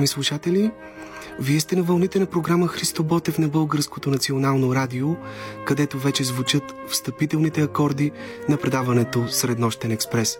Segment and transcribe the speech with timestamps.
[0.00, 0.70] Уважаеми слушатели!
[1.40, 5.16] Вие сте на вълните на програма Христо Ботев на Българското национално радио,
[5.66, 8.10] където вече звучат встъпителните акорди
[8.48, 10.38] на предаването Среднощен експрес.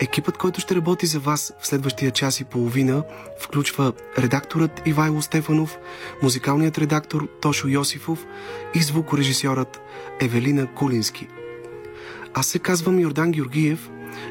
[0.00, 3.04] Екипът, който ще работи за вас в следващия час и половина,
[3.40, 5.78] включва редакторът Ивайло Стефанов,
[6.22, 8.26] музикалният редактор Тошо Йосифов
[8.74, 9.80] и звукорежисьорът
[10.20, 11.28] Евелина Кулински.
[12.34, 13.90] Аз се казвам Йордан Георгиев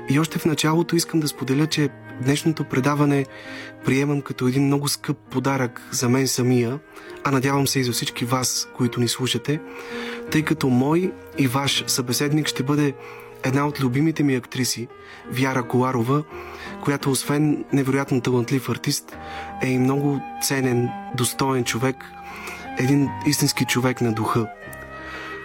[0.09, 1.90] и още в началото искам да споделя, че
[2.22, 3.25] Днешното предаване
[3.86, 6.80] приемам като един много скъп подарък за мен самия,
[7.23, 9.59] а надявам се и за всички вас, които ни слушате,
[10.31, 12.94] тъй като мой и ваш събеседник ще бъде
[13.44, 14.88] една от любимите ми актриси,
[15.31, 16.23] Вяра Коларова,
[16.84, 19.17] която освен невероятно талантлив артист,
[19.61, 21.95] е и много ценен, достоен човек,
[22.78, 24.47] един истински човек на духа.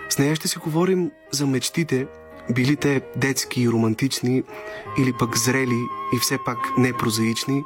[0.09, 2.07] С нея ще си говорим за мечтите,
[2.51, 4.43] били те детски и романтични,
[4.99, 5.81] или пък зрели
[6.15, 7.65] и все пак непрозаични,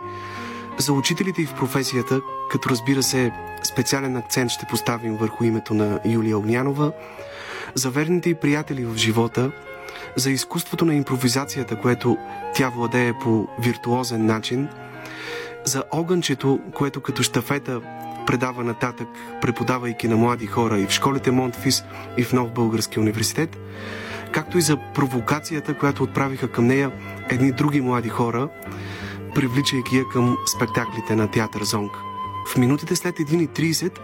[0.79, 6.01] за учителите и в професията, като разбира се специален акцент ще поставим върху името на
[6.05, 6.93] Юлия Огнянова,
[7.75, 9.53] за верните и приятели в живота,
[10.17, 12.17] за изкуството на импровизацията, което
[12.55, 14.69] тя владее по виртуозен начин,
[15.65, 17.81] за огънчето, което като штафета
[18.27, 19.09] предава нататък,
[19.41, 21.85] преподавайки на млади хора и в школите Монтфис
[22.17, 23.57] и в Нов Български университет,
[24.33, 26.91] както и за провокацията, която отправиха към нея
[27.31, 28.49] едни други млади хора,
[29.35, 31.93] привличайки я към спектаклите на театър Зонг.
[32.47, 33.99] В минутите след 1.30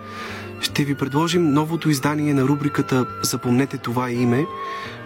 [0.60, 4.46] ще ви предложим новото издание на рубриката Запомнете това име,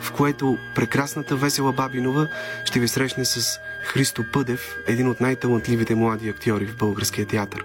[0.01, 2.29] в което прекрасната Весела Бабинова
[2.65, 7.65] ще ви срещне с Христо Пъдев, един от най-талантливите млади актьори в българския театър.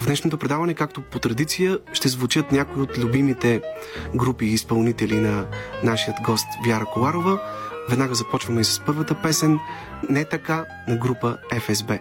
[0.00, 3.62] В днешното предаване, както по традиция, ще звучат някои от любимите
[4.16, 5.46] групи и изпълнители на
[5.84, 7.40] нашият гост Вяра Коларова.
[7.90, 9.58] Веднага започваме и с първата песен
[10.08, 11.98] Не така на група ФСБ.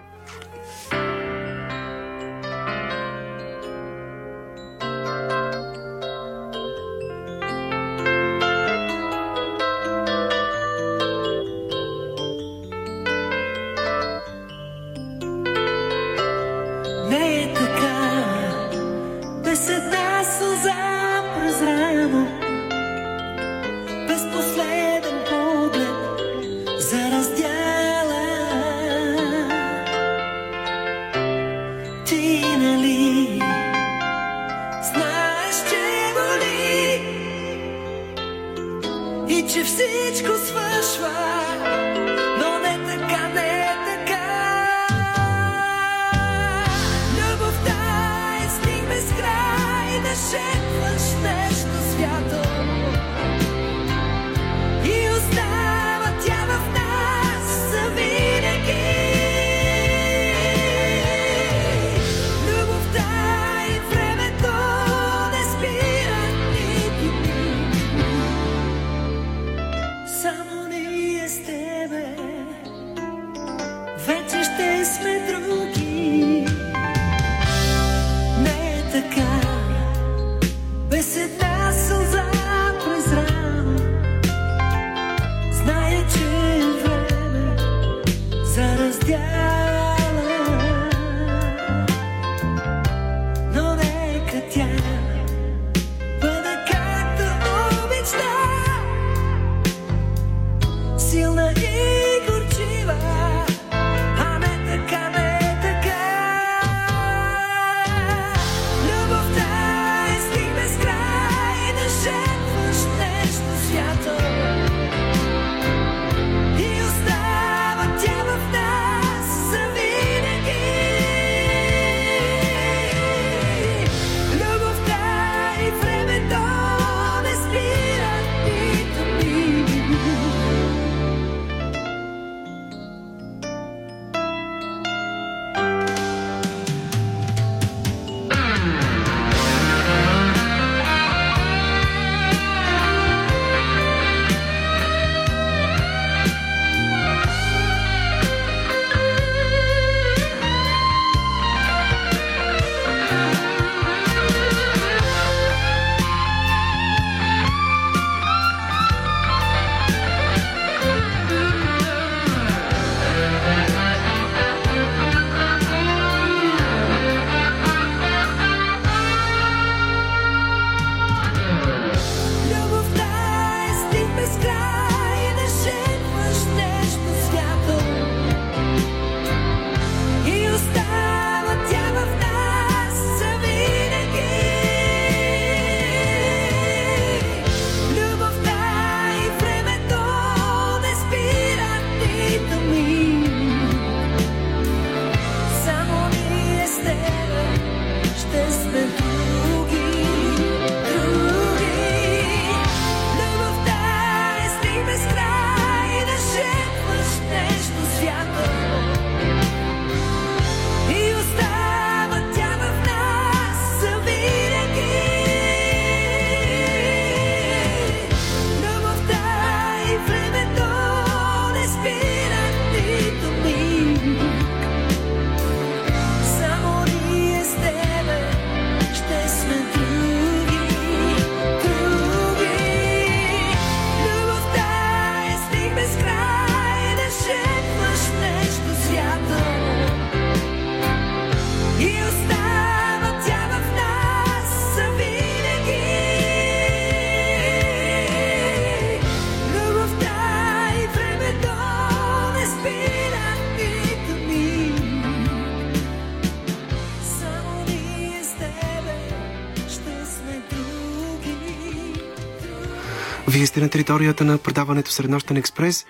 [263.60, 265.86] Сте на територията на предаването Среднощен експрес,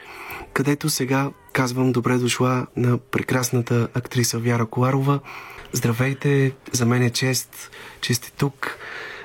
[0.54, 5.20] където сега казвам добре дошла на прекрасната актриса Вяра Коларова.
[5.74, 7.72] Здравейте, за мен е чест,
[8.02, 8.78] че сте тук.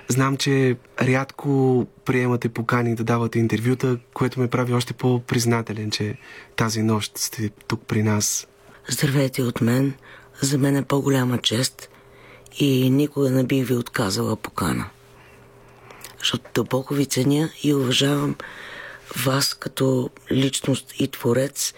[0.08, 6.17] Знам, че рядко приемате покани да давате интервюта, което ме прави още по-признателен, че
[6.56, 8.46] тази нощ сте тук при нас.
[8.88, 9.94] Здравейте от мен.
[10.43, 11.88] За мен е по-голяма чест
[12.58, 14.87] и никога не бих ви отказала покана
[16.25, 18.37] защото дълбоко ви ценя и уважавам
[19.25, 21.75] вас като личност и творец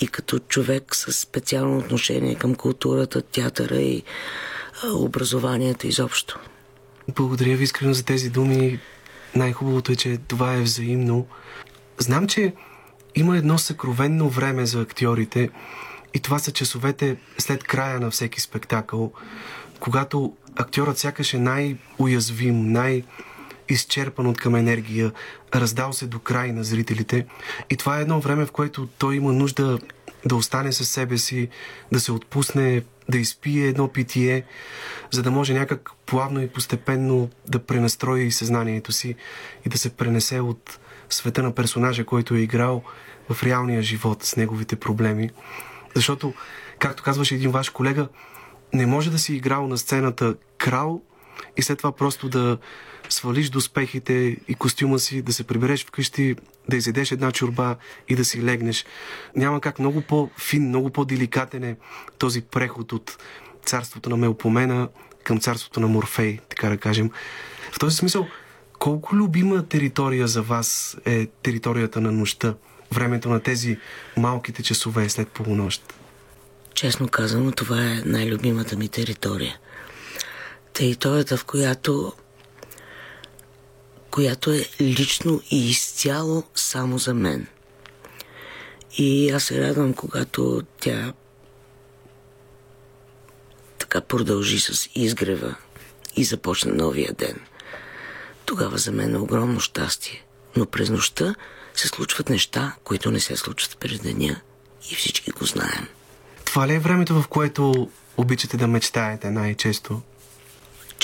[0.00, 4.02] и като човек с специално отношение към културата, театъра и
[4.94, 6.38] образованието изобщо.
[7.14, 8.80] Благодаря ви искрено за тези думи.
[9.34, 11.26] Най-хубавото е, че това е взаимно.
[11.98, 12.52] Знам, че
[13.14, 15.50] има едно съкровенно време за актьорите
[16.14, 19.12] и това са часовете след края на всеки спектакъл,
[19.80, 23.02] когато актьорът сякаш е най-уязвим, най-
[23.68, 25.12] изчерпан от към енергия,
[25.54, 27.26] раздал се до край на зрителите.
[27.70, 29.78] И това е едно време, в което той има нужда
[30.24, 31.48] да остане със себе си,
[31.92, 34.44] да се отпусне, да изпие едно питие,
[35.10, 39.14] за да може някак плавно и постепенно да пренастрои съзнанието си
[39.66, 40.78] и да се пренесе от
[41.10, 42.82] света на персонажа, който е играл
[43.28, 45.30] в реалния живот с неговите проблеми.
[45.94, 46.34] Защото,
[46.78, 48.08] както казваше един ваш колега,
[48.72, 51.02] не може да си играл на сцената крал
[51.56, 52.58] и след това просто да
[53.08, 56.36] свалиш доспехите и костюма си, да се прибереш вкъщи,
[56.68, 57.76] да изедеш една чорба
[58.08, 58.84] и да си легнеш.
[59.36, 61.76] Няма как много по-фин, много по-деликатен е
[62.18, 63.18] този преход от
[63.64, 64.88] царството на Мелпомена
[65.24, 67.10] към царството на Морфей, така да кажем.
[67.72, 68.26] В този смисъл,
[68.78, 72.54] колко любима територия за вас е територията на нощта,
[72.92, 73.78] времето на тези
[74.16, 75.94] малките часове след полунощ?
[76.74, 79.58] Честно казано, това е най-любимата ми територия.
[80.76, 82.12] Територията, в която
[84.10, 87.46] която е лично и изцяло само за мен.
[88.98, 91.12] И аз се радвам, когато тя
[93.78, 95.54] така продължи с изгрева
[96.16, 97.40] и започна новия ден.
[98.44, 100.24] Тогава за мен е огромно щастие.
[100.56, 101.34] Но през нощта
[101.74, 104.40] се случват неща, които не се случват през деня
[104.90, 105.88] и всички го знаем.
[106.44, 110.02] Това ли е времето, в което обичате да мечтаете най-често?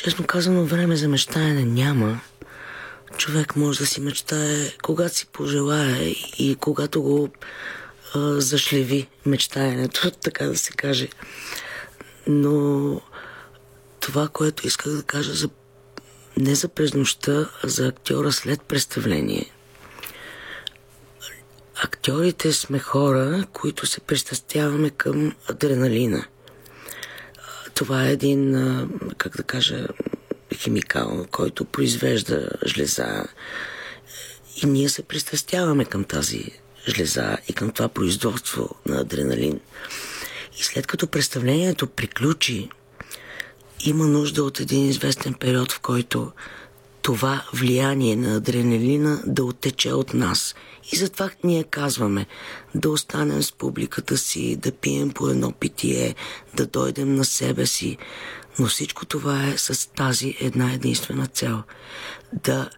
[0.04, 2.20] Честно казано, време за мечтаене няма
[3.16, 7.28] човек може да си мечтае когато си пожелае и когато го
[8.14, 11.08] а, зашлеви мечтаенето, така да се каже.
[12.26, 13.00] Но
[14.00, 15.48] това, което исках да кажа за
[16.36, 19.50] не за през нощта, а за актьора след представление.
[21.84, 26.24] Актьорите сме хора, които се пристрастяваме към адреналина.
[27.74, 28.54] Това е един,
[29.18, 29.86] как да кажа,
[30.54, 33.24] химикал, който произвежда жлеза.
[34.62, 36.50] И ние се пристрастяваме към тази
[36.88, 39.60] жлеза и към това производство на адреналин.
[40.60, 42.68] И след като представлението приключи,
[43.84, 46.32] има нужда от един известен период, в който
[47.02, 50.54] това влияние на адреналина да отече от нас.
[50.92, 52.26] И затова ние казваме
[52.74, 56.14] да останем с публиката си, да пием по едно питие,
[56.54, 57.98] да дойдем на себе си,
[58.58, 61.62] но всичко това е с тази една единствена цел.
[62.32, 62.70] Да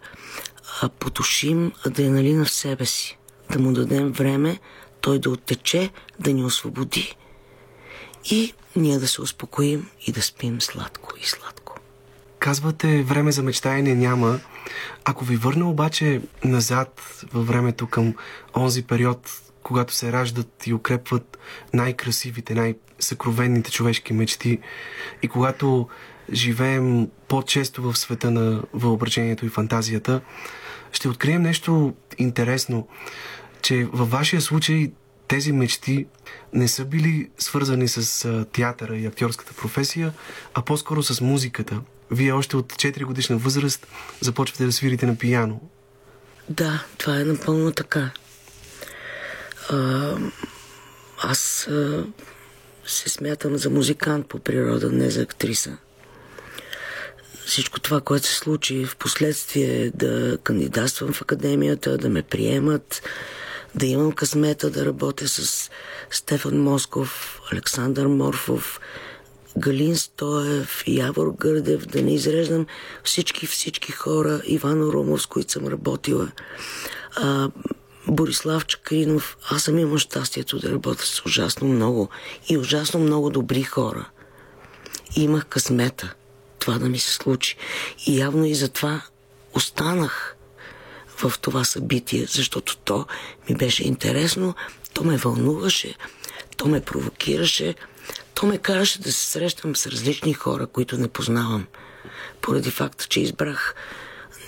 [0.98, 3.18] потушим адреналина в себе си.
[3.50, 4.58] Да му дадем време,
[5.00, 7.16] той да оттече, да ни освободи.
[8.30, 11.80] И ние да се успокоим и да спим сладко и сладко.
[12.38, 14.40] Казвате, време за мечтаене няма.
[15.04, 18.14] Ако ви върна обаче назад във времето към
[18.56, 19.30] онзи период,
[19.62, 21.38] когато се раждат и укрепват
[21.74, 24.58] най-красивите, най-съкровенните човешки мечти
[25.22, 25.88] и когато
[26.32, 30.20] живеем по-често в света на въображението и фантазията,
[30.92, 32.88] ще открием нещо интересно,
[33.62, 34.92] че във вашия случай
[35.28, 36.06] тези мечти
[36.52, 40.12] не са били свързани с театъра и актьорската професия,
[40.54, 41.80] а по-скоро с музиката.
[42.10, 43.86] Вие още от 4 годишна възраст
[44.20, 45.60] започвате да свирите на пияно.
[46.48, 48.10] Да, това е напълно така.
[49.70, 50.14] А,
[51.22, 52.06] аз а,
[52.86, 55.76] се смятам за музикант по природа, не за актриса.
[57.46, 63.02] Всичко това, което се случи в последствие да кандидатствам в академията, да ме приемат,
[63.74, 65.70] да имам късмета да работя с
[66.10, 68.80] Стефан Москов, Александър Морфов,
[69.58, 72.66] Галин Стоев, Явор Гърдев, да не изреждам
[73.04, 76.32] всички, всички хора, Иван Ромов, с които съм работила.
[77.16, 77.50] А,
[78.08, 82.08] Борислав Чакринов, аз съм имал щастието да работя с ужасно много
[82.48, 84.08] и ужасно много добри хора.
[85.16, 86.14] И имах късмета
[86.58, 87.56] това да ми се случи.
[88.06, 89.02] И явно и затова
[89.54, 90.33] останах
[91.16, 93.06] в това събитие, защото то
[93.50, 94.54] ми беше интересно,
[94.94, 95.94] то ме вълнуваше,
[96.56, 97.74] то ме провокираше,
[98.34, 101.66] то ме караше да се срещам с различни хора, които не познавам,
[102.40, 103.74] поради факта, че избрах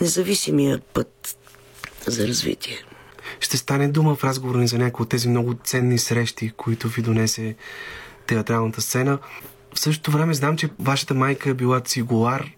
[0.01, 1.37] независимия път
[2.07, 2.79] за развитие.
[3.41, 7.03] Ще стане дума в разговора ни за някои от тези много ценни срещи, които ви
[7.03, 7.57] донесе
[8.27, 9.19] театралната сцена.
[9.75, 12.51] В същото време знам, че вашата майка е била цигулар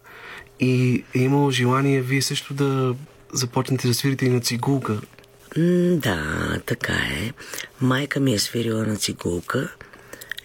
[0.60, 2.94] и е имало желание вие също да
[3.32, 5.00] започнете да свирите и на цигулка.
[5.96, 7.32] да, така е.
[7.80, 9.74] Майка ми е свирила на цигулка.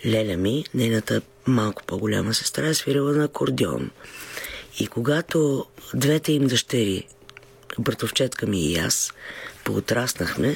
[0.06, 3.90] Леля ми, нейната малко по-голяма сестра, е свирила на акордеон.
[4.80, 7.08] И когато двете им дъщери,
[7.80, 9.14] братовчетка ми и аз,
[9.64, 10.56] поотраснахме,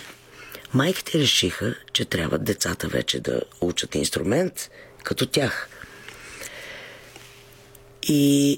[0.73, 4.69] майките решиха, че трябва децата вече да учат инструмент
[5.03, 5.69] като тях.
[8.03, 8.57] И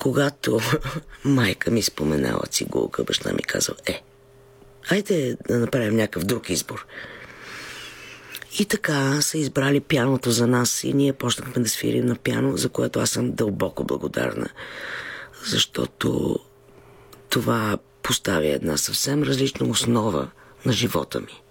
[0.00, 0.60] когато
[1.24, 4.02] майка ми споменала цигулка, баща ми казал, е,
[4.90, 6.86] айде да направим някакъв друг избор.
[8.58, 12.68] И така са избрали пяното за нас и ние почнахме да свирим на пяно, за
[12.68, 14.48] което аз съм дълбоко благодарна,
[15.46, 16.38] защото
[17.28, 20.30] това поставя една съвсем различна основа
[20.66, 21.42] на живота ми.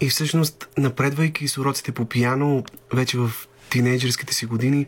[0.00, 3.30] И всъщност, напредвайки с уроците по пияно, вече в
[3.74, 4.86] тинейджерските си години,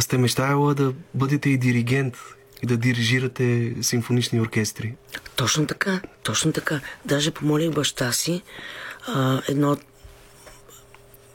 [0.00, 2.16] сте мечтаяла да бъдете и диригент
[2.62, 4.94] и да дирижирате симфонични оркестри.
[5.36, 6.80] Точно така, точно така.
[7.04, 8.42] Даже помолих баща си
[9.06, 9.76] а, едно...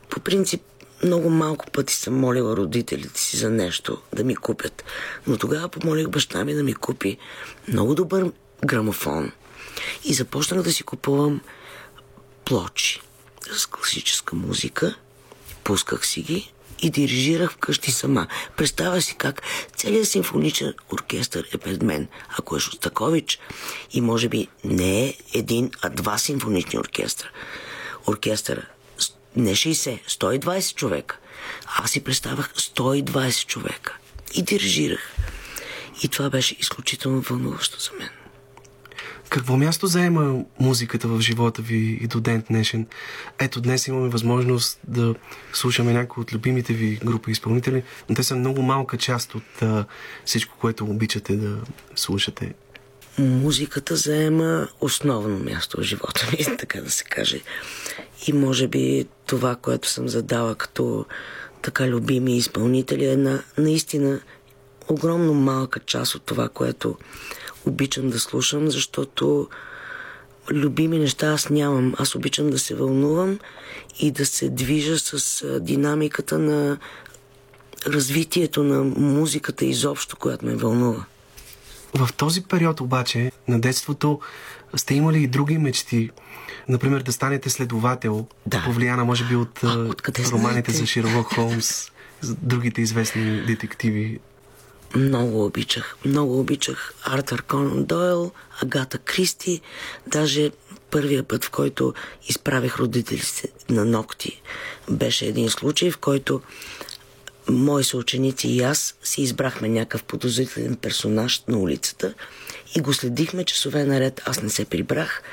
[0.10, 0.62] По принцип,
[1.04, 4.84] много малко пъти съм молила родителите си за нещо да ми купят.
[5.28, 7.18] Но тогава помолих баща ми да ми купи
[7.68, 8.32] много добър
[8.66, 9.32] грамофон.
[10.04, 11.42] И започнах да си купувам
[12.46, 13.02] плочи
[13.52, 14.96] с класическа музика.
[15.64, 18.28] Пусках си ги и дирижирах вкъщи сама.
[18.58, 19.42] Представя си как
[19.76, 22.08] целият симфоничен оркестър е пред мен.
[22.38, 23.40] Ако е Шостакович
[23.92, 27.28] и може би не е един, а два симфонични оркестра.
[28.08, 28.66] Оркестъра
[29.36, 31.18] не 60, 120 човека.
[31.66, 33.98] Аз си представях 120 човека.
[34.34, 35.16] И дирижирах.
[36.04, 38.10] И това беше изключително вълнуващо за мен.
[39.32, 42.88] Какво място заема музиката в живота ви и до ден днешен?
[43.40, 45.16] Ето днес имаме възможност да
[45.54, 49.86] слушаме някои от любимите ви групи изпълнители, но те са много малка част от а,
[50.26, 51.58] всичко, което обичате да
[51.96, 52.54] слушате.
[53.18, 57.42] Музиката заема основно място в живота ми, така да се каже.
[58.28, 61.06] И може би това, което съм задала като
[61.62, 64.20] така любими изпълнители е на, наистина
[64.90, 66.98] огромно малка част от това, което
[67.66, 69.48] обичам да слушам, защото
[70.52, 71.94] любими неща аз нямам.
[71.98, 73.40] Аз обичам да се вълнувам
[74.00, 76.78] и да се движа с динамиката на
[77.88, 81.06] развитието на музиката изобщо, която ме вълнува.
[81.94, 84.20] В този период обаче на детството
[84.76, 86.10] сте имали и други мечти.
[86.70, 88.64] Например, да станете следовател, да.
[88.66, 90.72] повлияна може би от, а, от романите знаете?
[90.72, 91.92] за Шерлок Холмс,
[92.24, 94.20] другите известни детективи.
[94.96, 95.96] Много обичах.
[96.06, 98.32] Много обичах Артър Конан Дойл,
[98.62, 99.62] Агата Кристи.
[100.08, 100.52] Даже
[100.92, 101.94] първия път, в който
[102.28, 104.42] изправих родителите на ногти,
[104.90, 106.42] беше един случай, в който
[107.50, 112.14] мои съученици и аз си избрахме някакъв подозрителен персонаж на улицата
[112.76, 114.22] и го следихме часове наред.
[114.26, 115.24] Аз не се прибрах,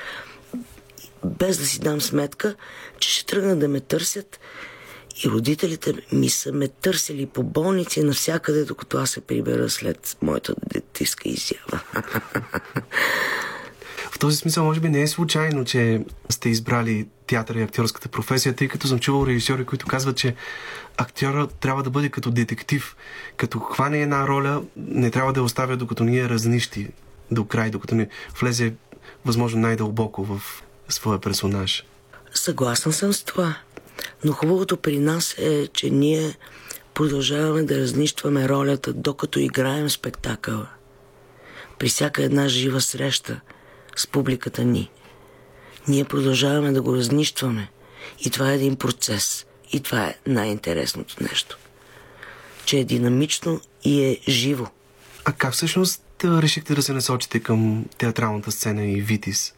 [1.25, 2.55] без да си дам сметка,
[2.99, 4.39] че ще тръгнат да ме търсят
[5.25, 10.53] и родителите ми са ме търсили по болници навсякъде, докато аз се прибера след моята
[10.73, 11.79] детиска изява.
[14.11, 18.55] В този смисъл, може би не е случайно, че сте избрали театъра и актьорската професия,
[18.55, 20.35] тъй като съм чувал режисьори, които казват, че
[20.97, 22.95] актьора трябва да бъде като детектив.
[23.37, 26.87] Като хване една роля, не трябва да я оставя докато ние разнищи
[27.31, 28.09] до край, докато не
[28.39, 28.73] влезе
[29.25, 31.83] възможно най-дълбоко в своя персонаж.
[32.33, 33.55] Съгласна съм с това.
[34.23, 36.37] Но хубавото при нас е, че ние
[36.93, 40.67] продължаваме да разнищваме ролята, докато играем спектакъла.
[41.79, 43.41] При всяка една жива среща
[43.95, 44.91] с публиката ни.
[45.87, 47.69] Ние продължаваме да го разнищваме.
[48.19, 49.45] И това е един процес.
[49.71, 51.57] И това е най-интересното нещо.
[52.65, 54.67] Че е динамично и е живо.
[55.25, 59.53] А как всъщност решихте да се насочите към театралната сцена и Витис?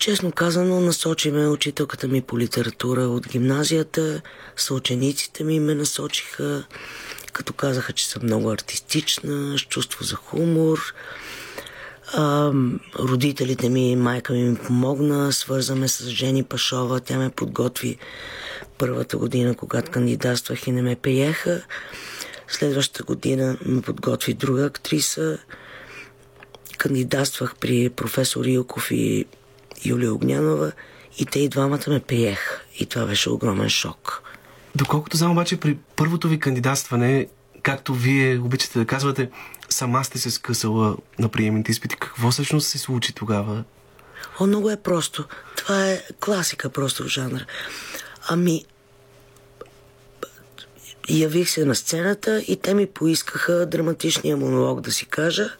[0.00, 4.20] Честно казано, насочихме учителката ми по литература от гимназията,
[4.56, 6.66] съучениците ми ме насочиха,
[7.32, 10.94] като казаха, че съм много артистична, с чувство за хумор.
[12.12, 12.52] А,
[12.98, 17.96] родителите ми, майка ми ми помогна, свързаме с Жени Пашова, тя ме подготви
[18.78, 21.62] първата година, когато кандидатствах и не ме приеха.
[22.48, 25.38] Следващата година ме подготви друга актриса,
[26.78, 29.26] кандидатствах при професор Илков и
[29.84, 30.72] Юлия Огнянова
[31.18, 32.64] и те и двамата ме приех.
[32.78, 34.22] И това беше огромен шок.
[34.74, 37.26] Доколкото знам обаче при първото ви кандидатстване,
[37.62, 39.30] както вие обичате да казвате,
[39.68, 41.96] сама сте се скъсала на приемните изпити.
[41.96, 43.64] Какво всъщност се случи тогава?
[44.40, 45.24] О, много е просто.
[45.56, 47.44] Това е класика просто в жанра.
[48.28, 48.64] Ами,
[51.08, 55.50] явих се на сцената и те ми поискаха драматичния монолог да си кажа,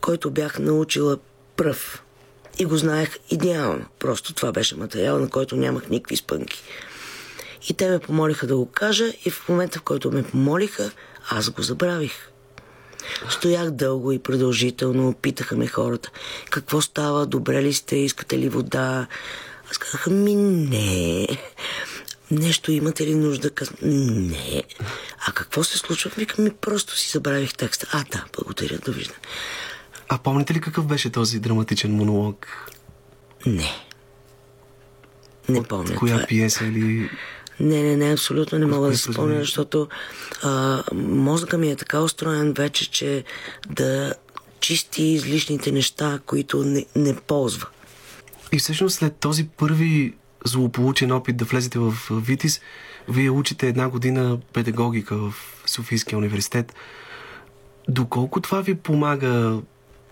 [0.00, 1.18] който бях научила
[1.56, 2.02] пръв.
[2.58, 3.84] И го знаех идеално.
[3.98, 6.62] Просто това беше материал, на който нямах никакви спънки.
[7.68, 10.90] И те ме помолиха да го кажа и в момента, в който ме помолиха,
[11.30, 12.30] аз го забравих.
[13.30, 16.10] Стоях дълго и продължително, питаха ме хората.
[16.50, 19.06] Какво става, добре ли сте, искате ли вода?
[19.70, 21.28] Аз казах, ми не.
[22.30, 23.50] Нещо имате ли нужда?
[23.50, 23.70] Каз...
[23.82, 24.62] Не.
[25.26, 26.10] А какво се случва?
[26.16, 27.86] Викам ми, просто си забравих текста.
[27.92, 29.18] А, да, благодаря, довиждане.
[30.08, 32.46] А помните ли какъв беше този драматичен монолог?
[33.46, 33.70] Не.
[35.48, 35.96] Не От помня.
[35.96, 36.26] Коя това.
[36.26, 37.10] пиеса или...
[37.60, 39.88] Не, не, не, абсолютно не мога да се спомня, защото
[40.42, 43.24] а, мозъка ми е така устроен вече, че
[43.70, 44.14] да
[44.60, 47.66] чисти излишните неща, които не, не ползва.
[48.52, 52.60] И всъщност след този първи злополучен опит да влезете в ВИТИС,
[53.08, 55.34] вие учите една година педагогика в
[55.66, 56.74] Софийския университет.
[57.88, 59.60] Доколко това ви помага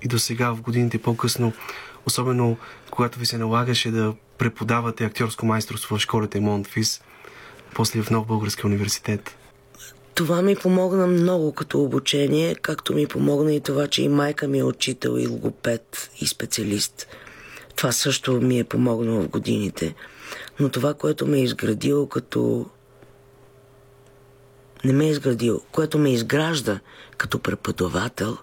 [0.07, 1.53] и до сега в годините по-късно,
[2.07, 2.57] особено
[2.91, 7.01] когато ви се налагаше да преподавате актьорско майсторство в школата Монтфис,
[7.75, 9.37] после в Нов Български университет?
[10.15, 14.59] Това ми помогна много като обучение, както ми помогна и това, че и майка ми
[14.59, 17.07] е учител и логопед и специалист.
[17.77, 19.95] Това също ми е помогнало в годините.
[20.61, 22.67] Но това, което ме е изградило като...
[24.87, 26.81] Не ме е изградило, което ме изгражда
[27.17, 28.39] като преподавател,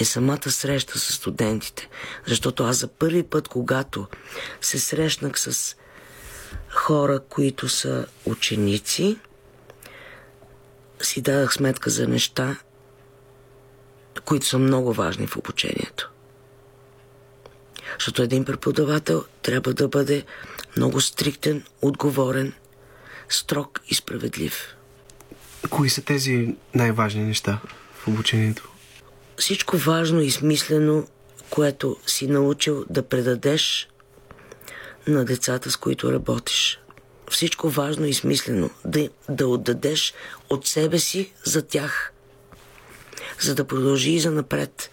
[0.00, 1.88] е самата среща с студентите.
[2.26, 4.06] Защото аз за първи път, когато
[4.60, 5.76] се срещнах с
[6.70, 9.18] хора, които са ученици,
[11.02, 12.56] си дадах сметка за неща,
[14.24, 16.10] които са много важни в обучението.
[17.98, 20.24] Защото един преподавател трябва да бъде
[20.76, 22.52] много стриктен, отговорен,
[23.28, 24.77] строг и справедлив.
[25.70, 27.60] Кои са тези най-важни неща
[27.94, 28.68] в обучението?
[29.36, 31.06] Всичко важно и смислено,
[31.50, 33.88] което си научил да предадеш
[35.06, 36.80] на децата, с които работиш.
[37.30, 38.70] Всичко важно и смислено.
[38.84, 40.14] Да, да отдадеш
[40.50, 42.12] от себе си за тях.
[43.40, 44.90] За да продължи и за напред.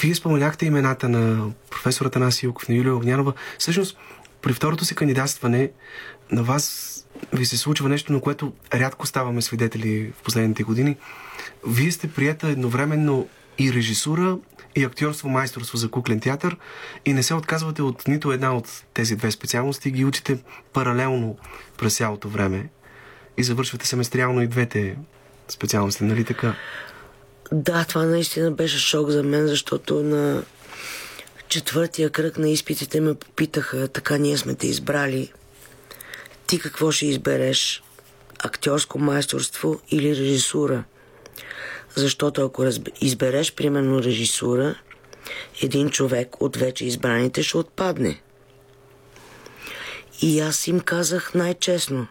[0.00, 3.32] Вие споменахте имената на професора Танаси Юков, на Юлия Огнянова.
[3.58, 3.96] Всъщност,
[4.42, 5.70] при второто си кандидатстване
[6.30, 6.94] на вас
[7.32, 10.96] ви се случва нещо, на което рядко ставаме свидетели в последните години.
[11.66, 13.28] Вие сте прията едновременно
[13.58, 14.38] и режисура,
[14.76, 16.56] и актьорство, майсторство за куклен театър
[17.04, 20.38] и не се отказвате от нито една от тези две специалности ги учите
[20.72, 21.38] паралелно
[21.78, 22.68] през цялото време
[23.36, 24.96] и завършвате семестриално и двете
[25.48, 26.54] специалности, нали така?
[27.52, 30.42] Да, това наистина беше шок за мен, защото на
[31.48, 35.32] четвъртия кръг на изпитите ме попитаха, така ние сме те избрали.
[36.48, 37.82] Ти какво ще избереш?
[38.38, 40.84] Актьорско майсторство или режисура?
[41.96, 42.66] Защото ако
[43.00, 44.74] избереш, примерно, режисура,
[45.62, 48.22] един човек от вече избраните ще отпадне.
[50.22, 52.06] И аз им казах най-честно.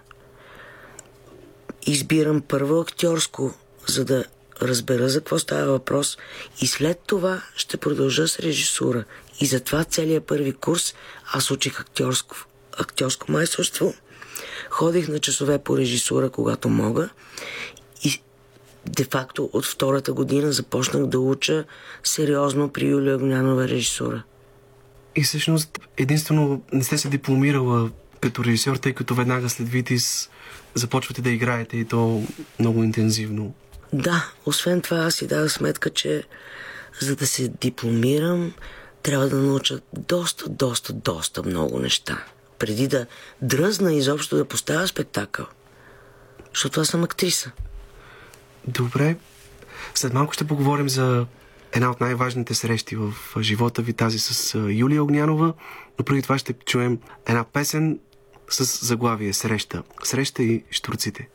[1.86, 3.54] Избирам първо актьорско,
[3.88, 4.26] за да
[4.62, 6.17] разбера за какво става въпрос
[6.62, 9.04] и след това ще продължа с режисура.
[9.39, 10.95] И затова целият първи курс
[11.34, 12.36] аз учих актьорско,
[12.78, 13.93] актьорско майсторство,
[14.77, 17.09] ходих на часове по режисура, когато мога
[18.03, 18.21] и
[18.85, 21.65] де-факто от втората година започнах да уча
[22.03, 24.23] сериозно при Юлия Огнянова режисура.
[25.15, 27.89] И всъщност единствено не сте се дипломирала
[28.21, 30.29] като режисьор, тъй като веднага след Витис
[30.75, 32.23] започвате да играете и то
[32.59, 33.53] много интензивно.
[33.93, 36.23] Да, освен това аз си дадах сметка, че
[37.01, 38.53] за да се дипломирам,
[39.03, 42.25] трябва да науча доста, доста, доста много неща.
[42.59, 43.05] Преди да
[43.41, 45.45] дръзна изобщо да поставя спектакъл.
[46.53, 47.51] Защото аз съм актриса.
[48.67, 49.15] Добре.
[49.95, 51.25] След малко ще поговорим за
[51.71, 55.53] една от най-важните срещи в живота ви, тази с Юлия Огнянова,
[55.99, 57.99] но преди това ще чуем една песен
[58.49, 59.83] с заглавие Среща.
[60.03, 61.27] Среща и штурците.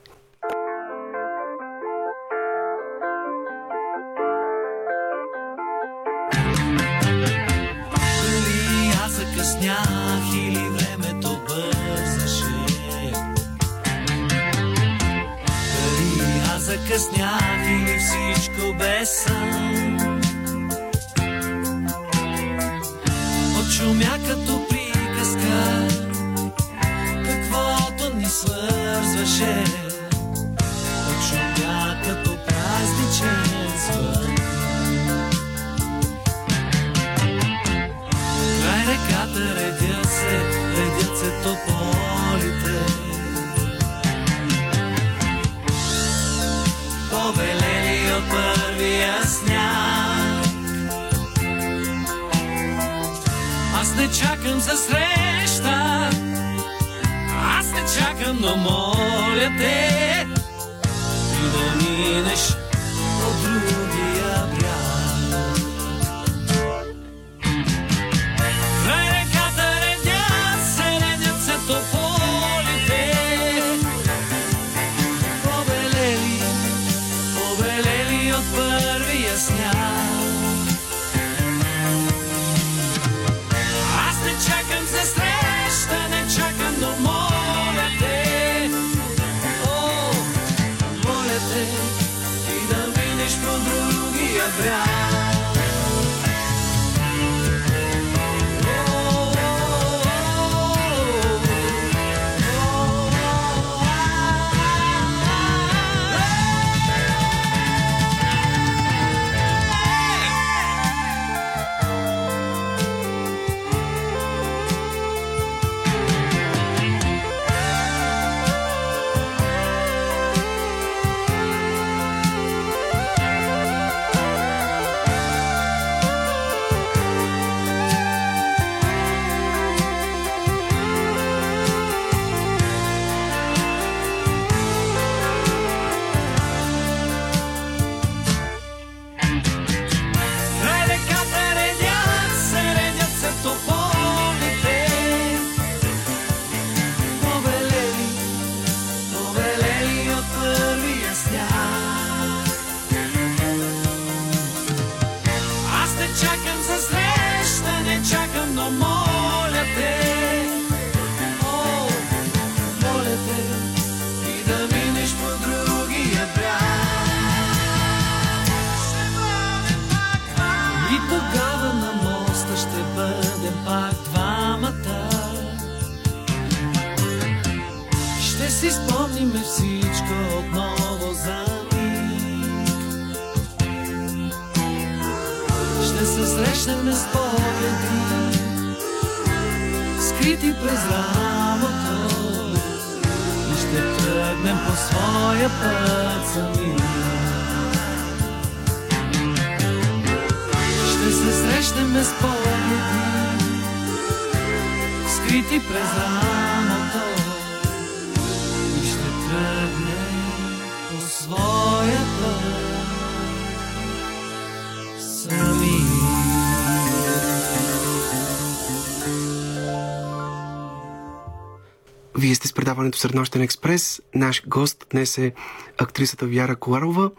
[222.83, 224.03] Предаването Среднощен експрес.
[224.14, 225.33] Наш гост днес е
[225.79, 227.11] актрисата Вяра Коларова.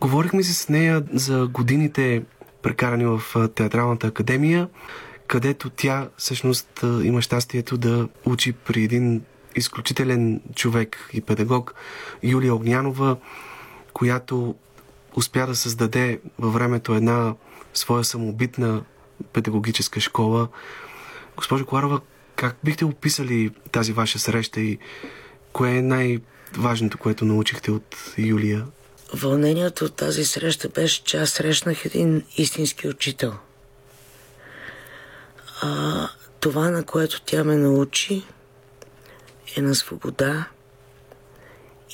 [0.00, 2.22] Говорихме си с нея за годините
[2.62, 3.22] прекарани в
[3.54, 4.68] Театралната академия,
[5.26, 9.22] където тя всъщност има щастието да учи при един
[9.56, 11.74] изключителен човек и педагог
[12.22, 13.16] Юлия Огнянова,
[13.92, 14.54] която
[15.16, 17.34] успя да създаде във времето една
[17.74, 18.82] своя самобитна
[19.32, 20.48] педагогическа школа.
[21.36, 22.00] Госпожо Коларова,
[22.36, 24.78] как бихте описали тази ваша среща и
[25.52, 28.66] кое е най-важното, което научихте от Юлия?
[29.14, 33.34] Вълнението от тази среща беше, че аз срещнах един истински учител.
[35.62, 36.08] А,
[36.40, 38.24] това, на което тя ме научи,
[39.56, 40.48] е на свобода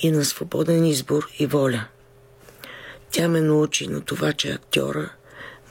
[0.02, 1.85] и на свободен избор и воля.
[3.11, 5.11] Тя ме научи на това, че актьора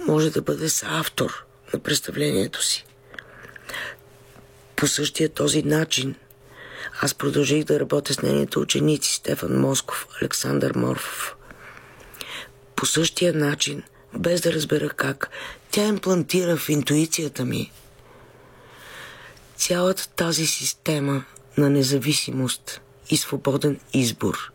[0.08, 2.86] може да бъде съавтор на представлението си.
[4.82, 6.16] По същия този начин
[7.02, 11.36] аз продължих да работя с нейните ученици Стефан Москов, Александър Морфов.
[12.76, 15.30] По същия начин, без да разбера как,
[15.72, 17.72] тя имплантира в интуицията ми
[19.56, 21.24] цялата тази система
[21.58, 24.52] на независимост и свободен избор.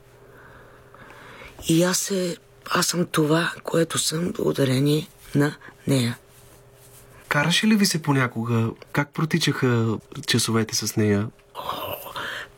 [1.68, 2.36] И аз, се,
[2.70, 6.18] аз съм това, което съм благодарение на нея.
[7.28, 8.70] Караше ли ви се понякога?
[8.92, 11.28] Как протичаха часовете с нея?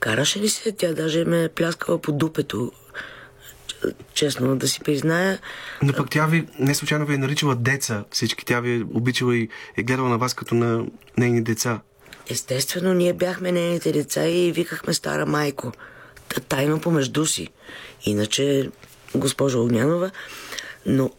[0.01, 0.73] Караше ли се?
[0.73, 2.73] Тя даже ме е пляскала по дупето.
[4.15, 5.39] честно да си призная.
[5.83, 8.45] Но пък тя ви, не случайно ви е наричала деца всички.
[8.45, 10.85] Тя ви е обичала и е гледала на вас като на
[11.17, 11.81] нейни деца.
[12.31, 15.73] Естествено, ние бяхме нейните деца и викахме стара майко.
[16.49, 17.49] Тайно помежду си.
[18.05, 18.71] Иначе,
[19.15, 20.11] госпожа Огнянова,
[20.87, 21.11] но,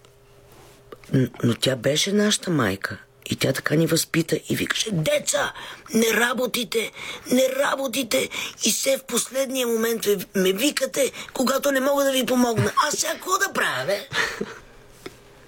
[1.43, 2.97] но тя беше нашата майка.
[3.29, 5.53] И тя така ни възпита и викаше, деца,
[5.93, 6.91] не работите,
[7.31, 8.29] не работите.
[8.63, 12.71] И се в последния момент ме викате, когато не мога да ви помогна.
[12.87, 14.07] А сега какво да правя, бе?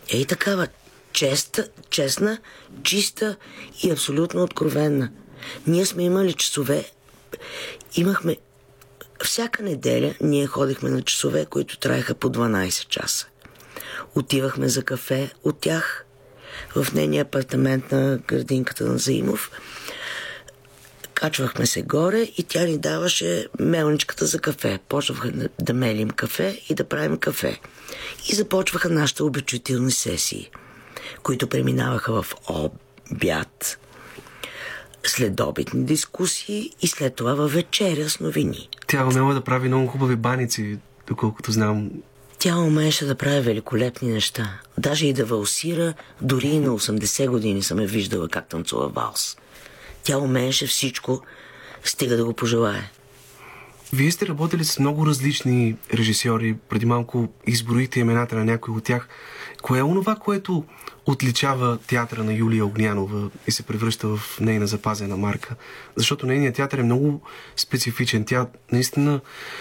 [0.10, 0.68] Ей такава,
[1.14, 2.38] честа, честна,
[2.84, 3.36] чиста
[3.84, 5.10] и абсолютно откровенна.
[5.68, 6.92] Ние сме имали часове,
[7.96, 8.38] имахме
[9.24, 13.28] всяка неделя ние ходихме на часове, които траеха по 12 часа.
[14.16, 16.06] Отивахме за кафе от тях
[16.76, 19.52] в нейния апартамент на градинката на Заимов.
[21.14, 24.80] Качвахме се горе и тя ни даваше мелничката за кафе.
[24.90, 25.32] Почваха
[25.62, 27.60] да мелим кафе и да правим кафе.
[28.32, 30.50] И започваха нашите обичателни сесии,
[31.24, 33.80] които преминаваха в обяд,
[35.04, 38.70] следобитни дискусии и след това във вечеря с новини.
[38.88, 41.90] Тя умела да прави много хубави баници, доколкото знам.
[42.42, 44.60] Тя умееше да прави великолепни неща.
[44.78, 49.38] Даже и да валсира, дори и на 80 години съм е виждала как танцува валс.
[50.04, 51.22] Тя умееше всичко,
[51.84, 52.92] стига да го пожелае.
[53.94, 56.56] Вие сте работили с много различни режисьори.
[56.70, 59.08] Преди малко изброихте имената на някои от тях.
[59.62, 60.64] Кое е онова, което
[61.12, 65.56] отличава театъра на Юлия Огнянова и се превръща в нейна запазена марка?
[65.96, 67.22] Защото нейният театър е много
[67.58, 68.26] специфичен.
[68.26, 69.20] Тя наистина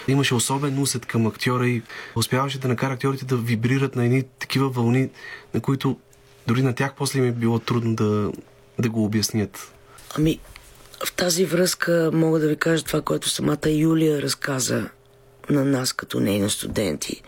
[0.09, 1.83] имаше особен усет към актьора и
[2.17, 5.11] успяваше да накара актьорите да вибрират на едни такива вълни,
[5.55, 5.99] на които
[6.47, 8.33] дори на тях после ми е било трудно да,
[8.79, 9.73] да го обяснят.
[10.17, 10.39] Ами,
[11.07, 14.91] в тази връзка мога да ви кажа това, което самата Юлия разказа
[15.51, 17.23] на нас като нейни студенти,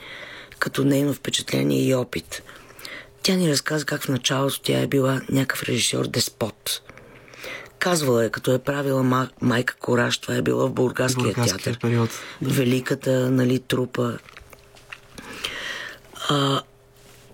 [0.59, 2.43] като нейно впечатление и опит.
[3.23, 6.83] Тя ни разказа как в началото тя е била някакъв режисьор деспот.
[7.79, 11.79] Казвала е, като е правила ма, майка Кораж, това е било в Бургаския, Бургаския театър.
[11.81, 12.11] период.
[12.43, 14.19] Великата, нали, трупа.
[16.29, 16.63] А,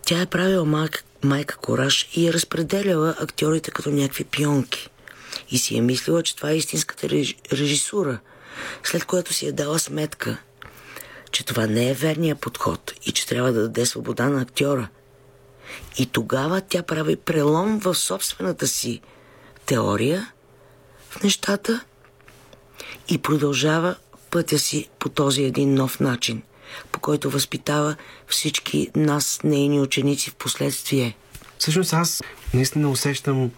[0.06, 4.90] тя е правила майка, майка Кораж и е разпределяла актьорите като някакви пионки.
[5.50, 8.18] И си е мислила, че това е истинската реж- режисура.
[8.84, 10.36] След което си е дала сметка,
[11.30, 14.88] че това не е верният подход и че трябва да даде свобода на актьора.
[15.98, 19.00] И тогава тя прави прелом в собствената си
[19.66, 20.32] теория
[21.10, 21.84] в нещата
[23.08, 23.96] и продължава
[24.30, 26.42] пътя си по този един нов начин,
[26.92, 31.16] по който възпитава всички нас, нейни ученици в последствие.
[31.58, 32.22] Всъщност аз
[32.54, 33.50] наистина усещам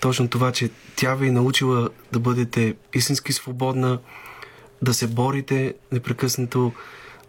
[0.00, 3.98] точно това, че тя ви е научила да бъдете истински свободна,
[4.82, 6.72] да се борите непрекъснато,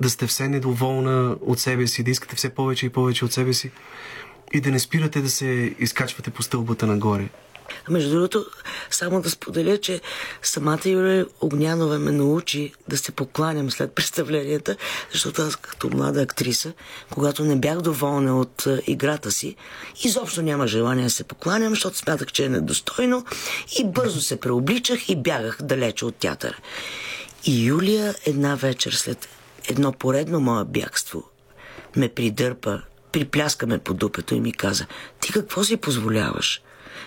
[0.01, 3.53] да сте все недоволна от себе си, да искате все повече и повече от себе
[3.53, 3.71] си
[4.53, 7.29] и да не спирате да се изкачвате по стълбата нагоре.
[7.89, 8.45] А между другото,
[8.89, 10.01] само да споделя, че
[10.41, 14.75] самата Юлия Огнянова ме научи да се покланям след представленията,
[15.11, 16.73] защото аз като млада актриса,
[17.09, 19.55] когато не бях доволна от а, играта си,
[20.03, 23.25] изобщо няма желание да се покланям, защото смятах, че е недостойно
[23.79, 26.57] и бързо се преобличах и бягах далече от театъра.
[27.45, 29.27] И Юлия една вечер след
[29.69, 31.23] едно поредно мое бягство
[31.95, 34.85] ме придърпа, припляска ме по дупето и ми каза,
[35.19, 36.61] ти какво си позволяваш?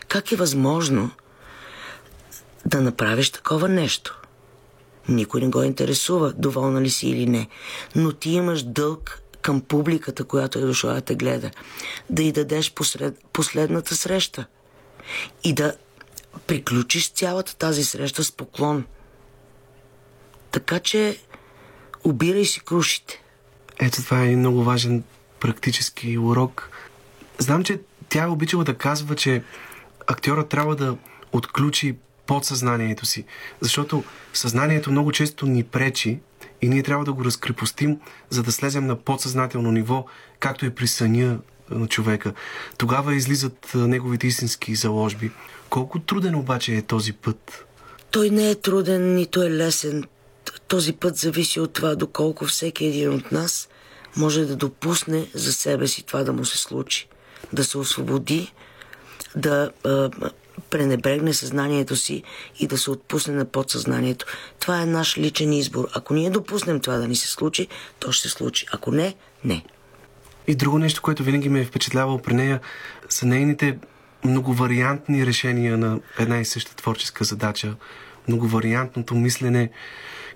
[0.09, 1.11] Как е възможно
[2.67, 4.21] да направиш такова нещо?
[5.09, 7.49] Никой не го интересува, доволна ли си или не.
[7.97, 11.51] Но ти имаш дълг към публиката, която е дошла да те гледа.
[12.11, 14.47] Да й дадеш посред, последната среща.
[15.45, 15.75] И да
[16.47, 18.85] приключиш цялата тази среща с поклон.
[20.51, 21.19] Така че
[22.05, 23.23] обирай си крушите.
[23.81, 25.03] Ето това е един много важен
[25.41, 26.71] практически урок.
[27.39, 29.43] Знам, че тя е обичала да казва, че
[30.07, 30.97] актьорът трябва да
[31.33, 33.25] отключи подсъзнанието си,
[33.61, 36.19] защото съзнанието много често ни пречи
[36.63, 40.07] и ние трябва да го разкрепостим, за да слезем на подсъзнателно ниво,
[40.39, 41.39] както и при съня
[41.71, 42.33] на човека.
[42.79, 45.31] Тогава излизат неговите истински заложби.
[45.71, 47.67] Колко труден обаче е този път?
[48.11, 50.05] Той не е труден, нито е лесен.
[50.69, 53.69] Този път зависи от това, доколко всеки един от нас
[54.17, 57.09] може да допусне за себе си това да му се случи.
[57.53, 58.53] Да се освободи,
[59.37, 60.11] да а,
[60.71, 62.23] пренебрегне съзнанието си
[62.59, 64.27] и да се отпусне на подсъзнанието.
[64.59, 65.89] Това е наш личен избор.
[65.95, 68.67] Ако ние допуснем това да ни се случи, то ще се случи.
[68.73, 69.65] Ако не, не.
[70.47, 72.61] И друго нещо, което винаги ме е впечатлявало при нея,
[73.09, 73.79] са нейните
[74.25, 77.75] многовариантни решения на една и съща творческа задача.
[78.29, 79.71] Многовариантното мислене,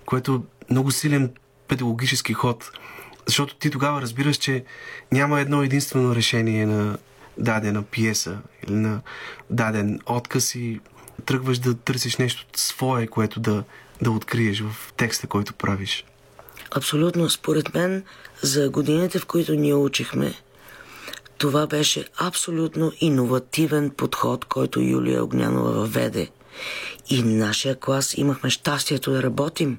[0.07, 1.35] което е много силен
[1.69, 2.71] педагогически ход.
[3.27, 4.65] Защото ти тогава разбираш, че
[5.13, 6.99] няма едно единствено решение на
[7.39, 9.01] дадена пиеса или на
[9.51, 10.81] даден отказ и
[11.25, 13.65] тръгваш да търсиш нещо свое, което да,
[14.03, 16.05] да откриеш в текста, който правиш.
[16.77, 17.31] Абсолютно.
[17.31, 18.05] Според мен,
[18.43, 20.35] за годините, в които ние учихме,
[21.39, 26.31] това беше абсолютно иновативен подход, който Юлия Огнянова въведе.
[27.11, 29.79] И нашия клас имахме щастието да работим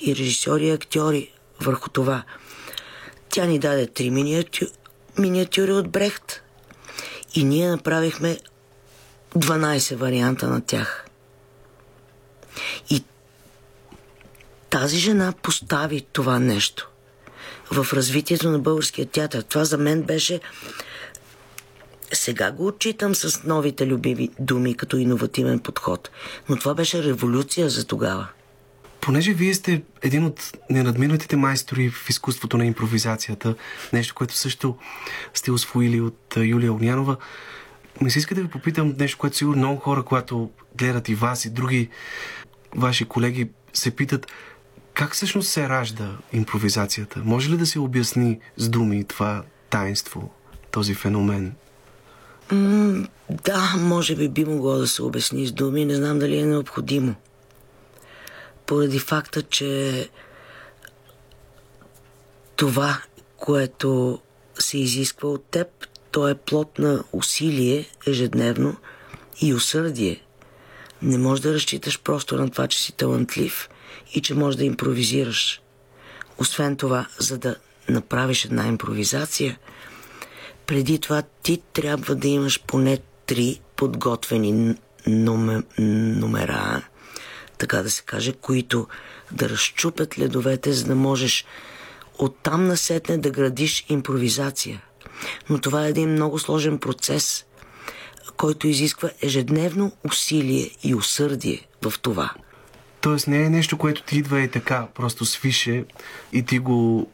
[0.00, 2.22] и режисьори и актьори върху това.
[3.28, 4.66] Тя ни даде три миниатю...
[5.18, 6.42] миниатюри от Брехт
[7.34, 8.38] и ние направихме
[9.36, 11.06] 12 варианта на тях.
[12.90, 13.04] И
[14.70, 16.90] тази жена постави това нещо
[17.70, 19.42] в развитието на българския театър.
[19.42, 20.40] Това за мен беше
[22.12, 26.10] сега го отчитам с новите любими думи като иновативен подход,
[26.48, 28.28] но това беше революция за тогава.
[29.00, 33.54] Понеже вие сте един от ненадминатите майстори в изкуството на импровизацията,
[33.92, 34.76] нещо, което също
[35.34, 37.16] сте освоили от Юлия Огнянова,
[38.00, 41.44] ми се иска да ви попитам нещо, което сигурно много хора, когато гледат и вас
[41.44, 41.88] и други
[42.76, 44.26] ваши колеги, се питат
[44.94, 47.22] как всъщност се ражда импровизацията?
[47.24, 50.30] Може ли да се обясни с думи това таинство,
[50.70, 51.54] този феномен?
[52.52, 53.06] М-
[53.44, 57.14] да, може би би могло да се обясни с думи, не знам дали е необходимо.
[58.66, 60.08] Поради факта, че
[62.56, 63.02] това,
[63.36, 64.20] което
[64.58, 65.68] се изисква от теб,
[66.10, 68.76] то е плод на усилие ежедневно
[69.40, 70.22] и усърдие.
[71.02, 73.68] Не можеш да разчиташ просто на това, че си талантлив
[74.14, 75.62] и че можеш да импровизираш.
[76.38, 77.56] Освен това, за да
[77.88, 79.58] направиш една импровизация,
[80.68, 84.74] преди това ти трябва да имаш поне три подготвени
[85.06, 86.82] номера,
[87.58, 88.86] така да се каже, които
[89.32, 91.44] да разчупят ледовете, за да можеш
[92.18, 94.82] оттам насетне да градиш импровизация.
[95.50, 97.44] Но това е един много сложен процес,
[98.36, 102.30] който изисква ежедневно усилие и усърдие в това.
[103.00, 105.84] Тоест не е нещо, което ти идва и така, просто свише
[106.32, 107.10] и ти го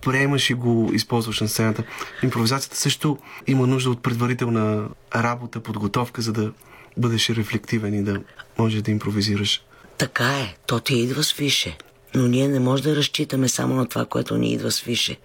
[0.00, 1.84] приемаш и го използваш на сцената.
[2.22, 6.52] Импровизацията също има нужда от предварителна работа, подготовка, за да
[6.96, 8.20] бъдеш рефлективен и да
[8.58, 9.62] можеш да импровизираш.
[9.98, 11.76] Така е, то ти идва свише.
[12.14, 15.16] Но ние не можем да разчитаме само на това, което ни идва свише.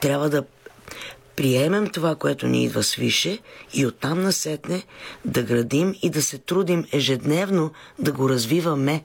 [0.00, 0.44] Трябва да
[1.36, 3.38] приемем това, което ни идва свише
[3.74, 4.82] и оттам насетне
[5.24, 9.04] да градим и да се трудим ежедневно да го развиваме.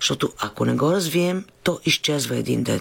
[0.00, 2.80] Защото ако не го развием, то изчезва един ден.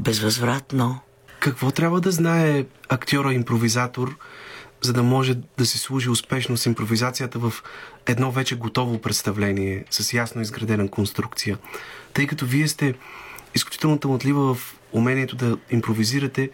[0.00, 1.00] Безвъзвратно.
[1.40, 4.16] Какво трябва да знае актьора-импровизатор,
[4.82, 7.52] за да може да се служи успешно с импровизацията в
[8.06, 11.58] едно вече готово представление, с ясно изградена конструкция?
[12.12, 12.94] Тъй като вие сте
[13.54, 16.50] изключително талантлива в умението да импровизирате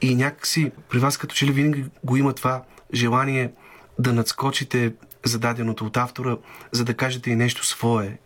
[0.00, 2.62] и някакси при вас като че ли винаги го има това
[2.94, 3.52] желание
[3.98, 4.92] да надскочите
[5.24, 6.36] зададеното от автора,
[6.72, 8.18] за да кажете и нещо свое.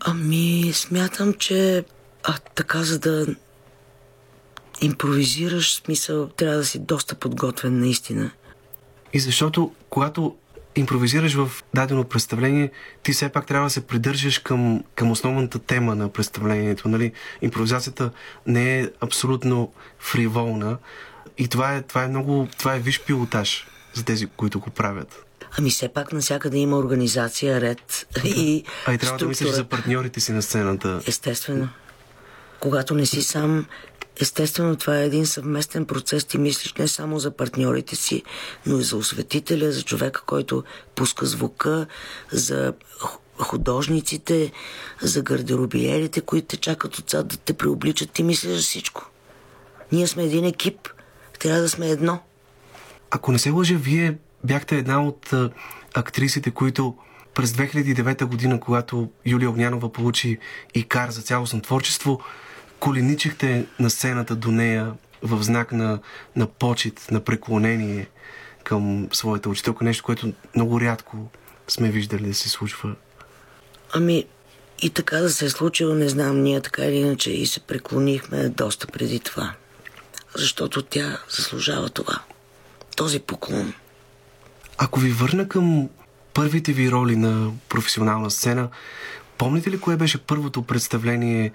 [0.00, 1.84] Ами, смятам, че
[2.24, 3.26] а, така, за да
[4.80, 8.30] импровизираш, смисъл, трябва да си доста подготвен наистина.
[9.12, 10.36] И защото, когато
[10.76, 12.70] импровизираш в дадено представление,
[13.02, 16.88] ти все пак трябва да се придържаш към, към основната тема на представлението.
[16.88, 17.12] Нали?
[17.42, 18.10] Импровизацията
[18.46, 20.78] не е абсолютно фриволна
[21.38, 25.22] и това е, това е много, това е виш пилотаж за тези, които го правят.
[25.58, 30.20] Ами все пак навсякъде има организация, ред и А и трябва да мислиш за партньорите
[30.20, 31.00] си на сцената.
[31.06, 31.68] Естествено.
[32.60, 33.66] Когато не си сам,
[34.20, 36.24] естествено това е един съвместен процес.
[36.24, 38.22] Ти мислиш не само за партньорите си,
[38.66, 40.64] но и за осветителя, за човека, който
[40.94, 41.86] пуска звука,
[42.32, 42.72] за
[43.38, 44.52] художниците,
[45.02, 48.10] за гардеробиерите, които те чакат отзад да те преобличат.
[48.10, 49.10] Ти мислиш за всичко.
[49.92, 50.88] Ние сме един екип.
[51.38, 52.18] Трябва да сме едно.
[53.10, 55.34] Ако не се лъжа, вие бяхте една от
[55.94, 56.94] актрисите, които
[57.34, 60.38] през 2009 година, когато Юлия Огнянова получи
[60.74, 62.20] ИКАР за цялостно творчество,
[62.80, 65.98] коленичихте на сцената до нея в знак на,
[66.36, 68.08] на почет, на преклонение
[68.64, 69.84] към своята учителка.
[69.84, 71.28] Нещо, което много рядко
[71.68, 72.94] сме виждали да се случва.
[73.92, 74.24] Ами,
[74.82, 78.48] и така да се е случило, не знам, ние така или иначе и се преклонихме
[78.48, 79.52] доста преди това.
[80.36, 82.20] Защото тя заслужава това.
[82.96, 83.72] Този поклон.
[84.78, 85.88] Ако ви върна към
[86.34, 88.68] първите ви роли на професионална сцена,
[89.38, 91.52] помните ли кое беше първото представление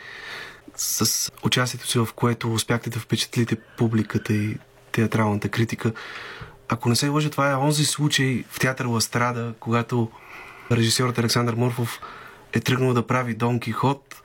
[0.82, 4.58] с участието си, в което успяхте да впечатлите публиката и
[4.92, 5.92] театралната критика?
[6.70, 10.12] Ако не се лъжа, това е онзи случай в театър Ластрада, когато
[10.72, 12.00] режисьорът Александър Морфов
[12.54, 14.22] е тръгнал да прави Дон Кихот,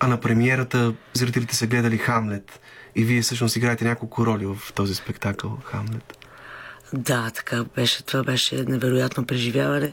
[0.00, 2.60] а на премиерата зрителите са гледали Хамлет
[2.94, 6.18] и вие всъщност играете няколко роли в този спектакъл Хамлет.
[6.92, 8.02] Да, така беше.
[8.02, 9.92] Това беше невероятно преживяване,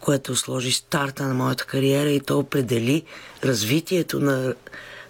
[0.00, 3.02] което сложи старта на моята кариера и то определи
[3.44, 4.54] развитието на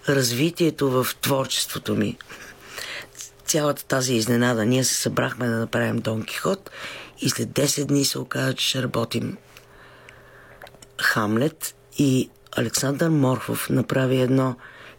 [0.09, 2.17] развитието в творчеството ми.
[3.45, 4.65] Цялата тази изненада.
[4.65, 6.71] Ние се събрахме да направим Дон Кихот
[7.21, 9.37] и след 10 дни се оказа, че ще работим
[11.01, 14.55] Хамлет и Александър Морфов направи едно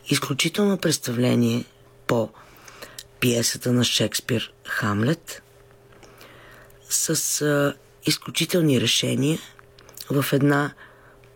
[0.09, 1.65] изключително представление
[2.07, 2.31] по
[3.21, 5.43] пиесата на Шекспир Хамлет
[6.89, 7.75] с а,
[8.07, 9.39] изключителни решения
[10.11, 10.73] в една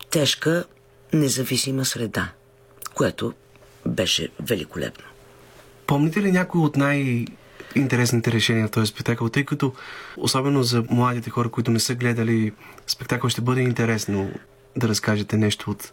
[0.09, 0.63] тежка
[1.13, 2.31] независима среда,
[2.93, 3.33] което
[3.87, 5.05] беше великолепно.
[5.87, 7.25] Помните ли някои от най-
[7.75, 9.73] интересните решения в този спектакъл, тъй като
[10.17, 12.51] особено за младите хора, които не са гледали
[12.87, 14.31] спектакъл, ще бъде интересно
[14.75, 15.91] да разкажете нещо от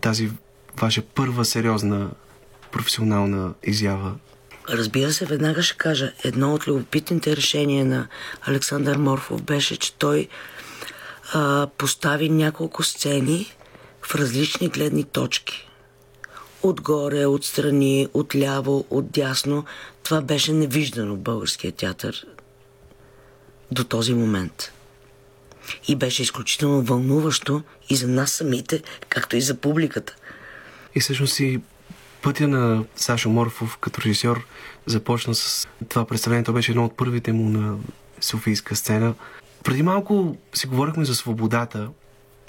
[0.00, 0.30] тази
[0.80, 2.10] ваша първа сериозна
[2.72, 4.12] професионална изява.
[4.68, 8.08] Разбира се, веднага ще кажа, едно от любопитните решения на
[8.42, 10.28] Александър Морфов беше, че той
[11.32, 13.52] а, постави няколко сцени
[14.02, 15.68] в различни гледни точки.
[16.64, 19.64] Отгоре, отстрани, отляво, отдясно.
[20.02, 22.26] Това беше невиждано в българския театър
[23.70, 24.72] до този момент.
[25.88, 30.16] И беше изключително вълнуващо и за нас самите, както и за публиката.
[30.94, 31.60] И всъщност и
[32.22, 34.46] пътя на Сашо Морфов като режисьор
[34.86, 36.44] започна с това представление.
[36.44, 37.76] То беше едно от първите му на
[38.20, 39.14] Софийска сцена.
[39.64, 41.88] Преди малко си говорихме за свободата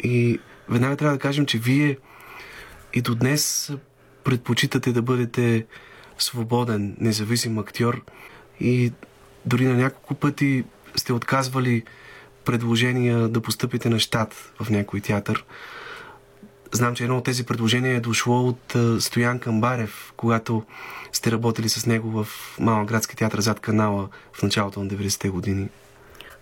[0.04, 0.40] и
[0.70, 1.98] веднага трябва да кажем, че вие
[2.94, 3.72] и до днес
[4.26, 5.66] предпочитате да бъдете
[6.18, 8.02] свободен, независим актьор
[8.60, 8.92] и
[9.46, 10.64] дори на няколко пъти
[10.96, 11.84] сте отказвали
[12.46, 15.46] предложения да постъпите на щат в някой театър.
[16.72, 20.64] Знам, че едно от тези предложения е дошло от Стоян Камбарев, когато
[21.12, 22.28] сте работили с него в
[22.60, 25.70] Малък градски театър зад канала в началото на 90-те години.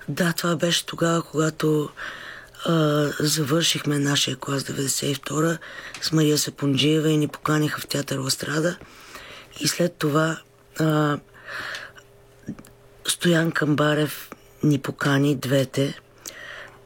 [0.09, 1.89] Да, това беше тогава, когато
[2.65, 5.57] а, завършихме нашия клас 92
[6.01, 8.77] с Мария Сапунджиева и ни поканиха в театър Ластрада.
[9.59, 10.41] И след това
[10.79, 11.17] а,
[13.07, 14.29] Стоян Камбарев
[14.63, 15.99] ни покани двете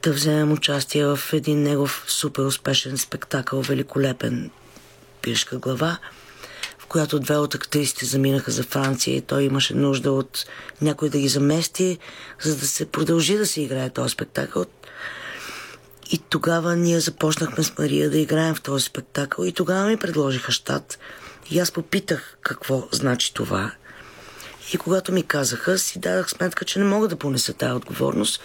[0.02, 4.50] да вземем участие в един негов супер успешен спектакъл, великолепен
[5.22, 5.98] пиршка глава,
[6.78, 10.46] в която две от актрисите заминаха за Франция и той имаше нужда от
[10.82, 11.98] някой да ги замести,
[12.42, 14.64] за да се продължи да се играе този спектакъл.
[16.10, 20.52] И тогава ние започнахме с Мария да играем в този спектакъл и тогава ми предложиха
[20.52, 20.98] щат.
[21.50, 23.72] И аз попитах какво значи това.
[24.74, 28.40] И когато ми казаха, си дадах сметка, че не мога да понеса тази отговорност.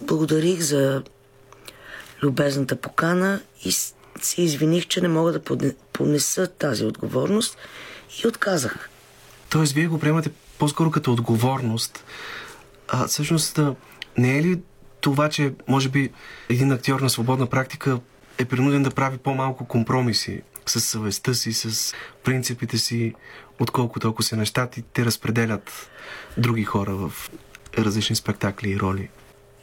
[0.00, 1.02] Благодарих за
[2.22, 7.56] любезната покана и се извиних, че не мога да понеса тази отговорност
[8.24, 8.88] и отказах.
[9.50, 12.04] Тоест, вие го приемате по-скоро като отговорност.
[12.88, 13.60] А всъщност,
[14.18, 14.60] не е ли
[15.00, 16.10] това, че може би
[16.48, 18.00] един актьор на свободна практика
[18.38, 21.94] е принуден да прави по-малко компромиси с съвестта си, с
[22.24, 23.14] принципите си,
[23.58, 25.90] отколкото ако се нещат и те разпределят
[26.38, 27.30] други хора в
[27.78, 29.08] различни спектакли и роли.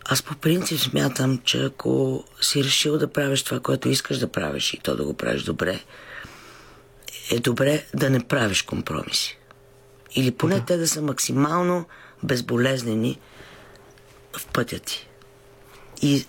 [0.06, 4.74] Аз по принцип смятам, че ако си решил да правиш това, което искаш да правиш
[4.74, 5.80] и то да го правиш добре,
[7.32, 9.38] е добре да не правиш компромиси.
[10.16, 10.66] Или поне да.
[10.66, 11.86] те да са максимално
[12.24, 13.20] безболезнени
[14.38, 15.07] в пътя ти.
[16.02, 16.26] И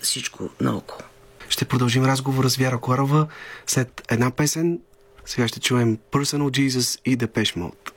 [0.00, 1.00] всичко наоколо.
[1.48, 3.26] Ще продължим разговора с Вяра Корова
[3.66, 4.80] след една песен.
[5.26, 7.92] Сега ще чуем Personal Jesus и Depeche Mode.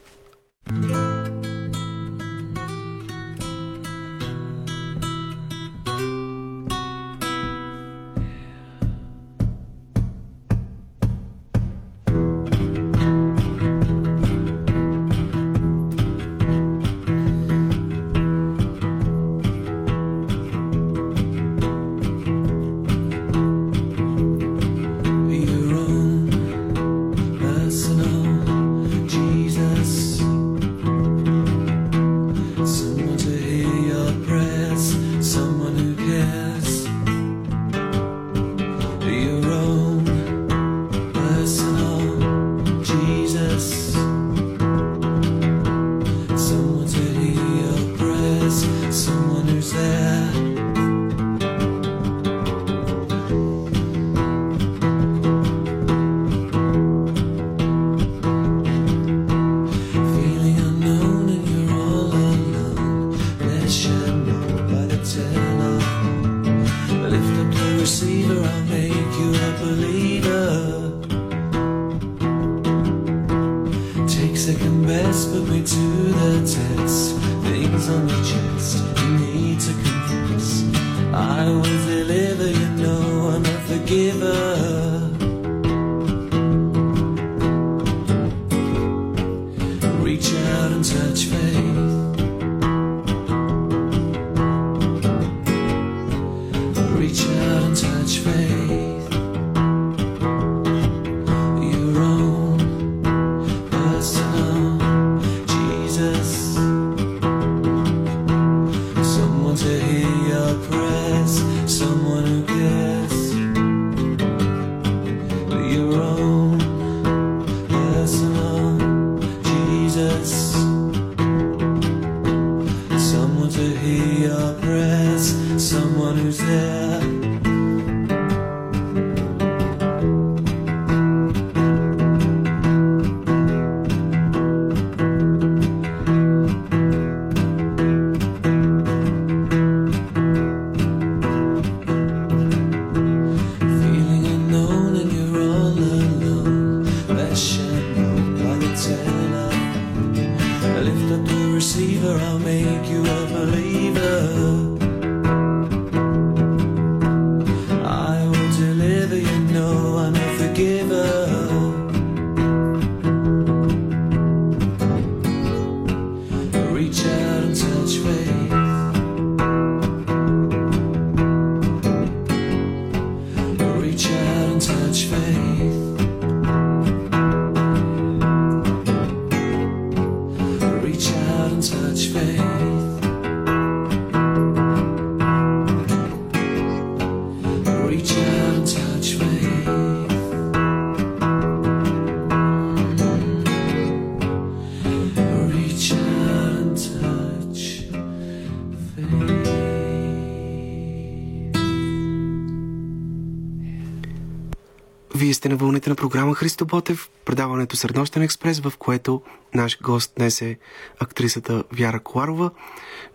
[206.29, 209.21] Програма Христо Ботев, предаването Среднощен експрес, в което
[209.53, 210.57] наш гост днес е
[210.99, 212.51] актрисата Вяра Коларова.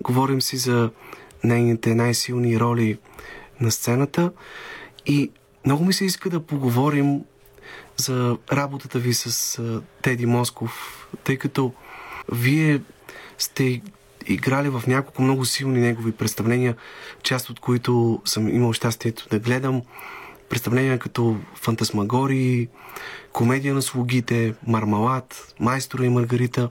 [0.00, 0.90] Говорим си за
[1.44, 2.98] нейните най-силни роли
[3.60, 4.32] на сцената
[5.06, 5.30] и
[5.66, 7.20] много ми се иска да поговорим
[7.96, 9.60] за работата ви с
[10.02, 11.72] Теди Москов, тъй като
[12.32, 12.80] вие
[13.38, 13.82] сте
[14.26, 16.76] играли в няколко много силни негови представления,
[17.22, 19.82] част от които съм имал щастието да гледам.
[20.54, 22.68] Представления като Фантасмагории,
[23.32, 26.70] Комедия на слугите, Мармалад, Майстора и Маргарита.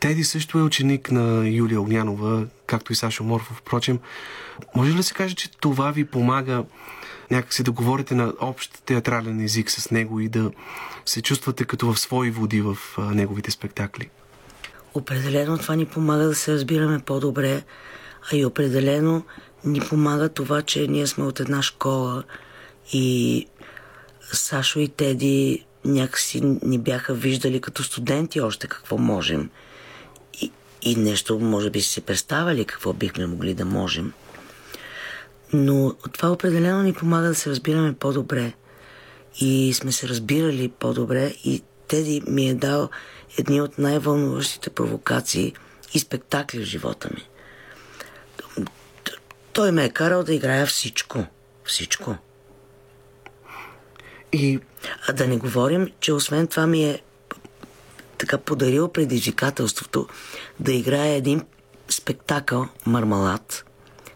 [0.00, 3.98] Теди също е ученик на Юлия Огнянова, както и Сашо Морфов, впрочем.
[4.76, 6.64] Може ли да се каже, че това ви помага
[7.30, 10.50] някакси да говорите на общ театрален език с него и да
[11.06, 14.10] се чувствате като в свои води в неговите спектакли?
[14.94, 17.62] Определено това ни помага да се разбираме по-добре,
[18.32, 19.24] а и определено
[19.64, 22.24] ни помага това, че ние сме от една школа
[22.92, 23.46] и
[24.32, 29.50] Сашо и Теди някакси ни бяха виждали като студенти още какво можем.
[30.40, 34.12] И, и нещо, може би, си представили какво бихме могли да можем.
[35.52, 38.52] Но това определено ни помага да се разбираме по-добре.
[39.40, 42.88] И сме се разбирали по-добре и Теди ми е дал
[43.38, 45.54] едни от най-вълнуващите провокации
[45.94, 47.28] и спектакли в живота ми.
[49.52, 51.26] Той ме е карал да играя всичко.
[51.64, 52.16] Всичко.
[54.36, 54.60] И
[55.08, 57.02] А да не говорим, че освен това ми е
[58.18, 60.08] така подарил предизвикателството
[60.60, 61.42] да играе един
[61.88, 63.64] спектакъл Мармалад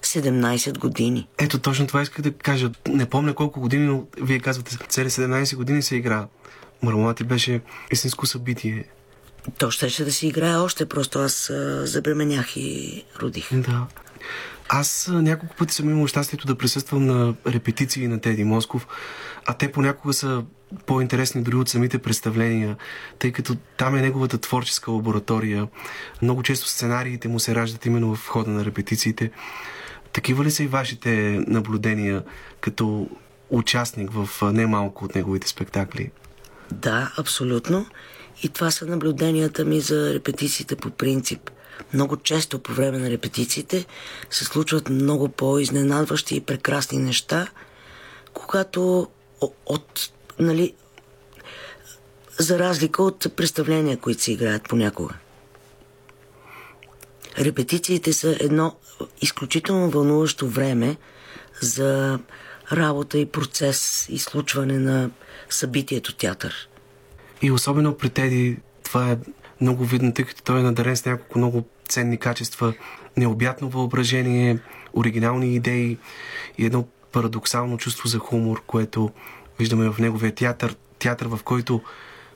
[0.03, 1.29] 17 години.
[1.39, 2.71] ето точно това исках да кажа.
[2.89, 6.27] Не помня колко години, но вие казвате, цели 17 години се игра.
[6.83, 7.61] Мармалат и беше
[7.93, 8.85] истинско събитие.
[9.59, 13.49] То щеше да си играе още, просто аз а, забременях и родих.
[13.53, 13.87] Да.
[14.73, 18.87] Аз няколко пъти съм имал щастието да присъствам на репетиции на Теди Москов,
[19.47, 20.45] а те понякога са
[20.87, 22.77] по-интересни дори от самите представления,
[23.19, 25.69] тъй като там е неговата творческа лаборатория.
[26.23, 29.31] Много често сценариите му се раждат именно в хода на репетициите.
[30.13, 31.11] Такива ли са и вашите
[31.47, 32.23] наблюдения
[32.61, 33.09] като
[33.51, 36.11] участник в немалко от неговите спектакли?
[36.73, 37.87] Да, абсолютно.
[38.43, 41.51] И това са наблюденията ми за репетициите по принцип.
[41.95, 43.87] Много често по време на репетициите
[44.31, 47.49] се случват много по-изненадващи и прекрасни неща,
[48.33, 49.09] когато
[49.67, 50.75] от, нали,
[52.39, 55.15] за разлика от представления, които се играят понякога.
[57.39, 58.77] Репетициите са едно
[59.21, 60.97] изключително вълнуващо време
[61.61, 62.19] за
[62.73, 65.11] работа и процес и случване на
[65.51, 66.69] събитието театър.
[67.43, 69.19] И особено при Теди това е
[69.61, 72.75] много видно, тъй като той е надарен с няколко много ценни качества,
[73.17, 74.59] необятно въображение,
[74.95, 75.99] оригинални идеи
[76.59, 79.11] и едно парадоксално чувство за хумор, което
[79.59, 81.81] виждаме в неговия театър, театър в който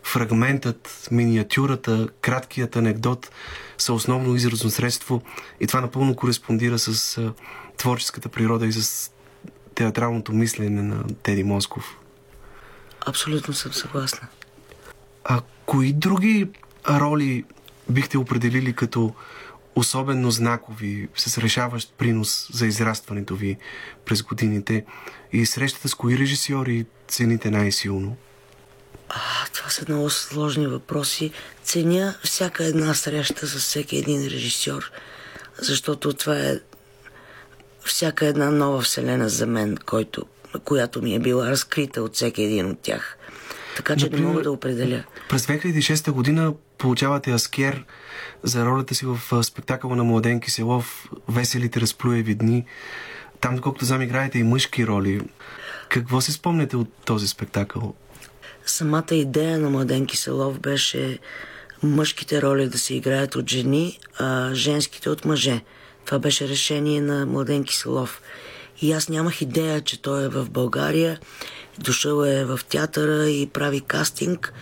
[0.03, 3.31] фрагментът, миниатюрата, краткият анекдот
[3.79, 5.23] са основно изразно средство
[5.61, 7.21] и това напълно кореспондира с
[7.77, 9.11] творческата природа и с
[9.75, 11.97] театралното мислене на Теди Москов.
[13.07, 14.29] Абсолютно съм съгласна.
[15.25, 16.49] А кои други
[16.89, 17.45] роли
[17.89, 19.15] бихте определили като
[19.77, 23.57] особено знакови, с решаващ принос за израстването ви
[24.05, 24.85] през годините
[25.33, 28.17] и срещата с кои режисьори цените най-силно?
[29.09, 29.21] А,
[29.53, 31.33] това са много сложни въпроси.
[31.63, 34.91] Ценя всяка една среща с всеки един режисьор,
[35.61, 36.59] защото това е
[37.85, 40.25] всяка една нова вселена за мен, който,
[40.65, 43.19] която ми е била разкрита от всеки един от тях.
[43.77, 45.05] Така че Например, не мога да определя.
[45.29, 47.85] През 2006 година получавате Аскер
[48.43, 52.65] за ролята си в спектакъла на Младенки Селов Веселите разплюеви дни.
[53.41, 55.21] Там, доколкото знам, играете и мъжки роли.
[55.89, 57.95] Какво си спомняте от този спектакъл?
[58.67, 61.19] Самата идея на Младен Киселов беше
[61.83, 65.61] мъжките роли да се играят от жени, а женските от мъже.
[66.05, 68.23] Това беше решение на Младен Киселов.
[68.81, 71.21] И аз нямах идея, че той е в България,
[71.79, 74.53] дошъл е в театъра и прави кастинг.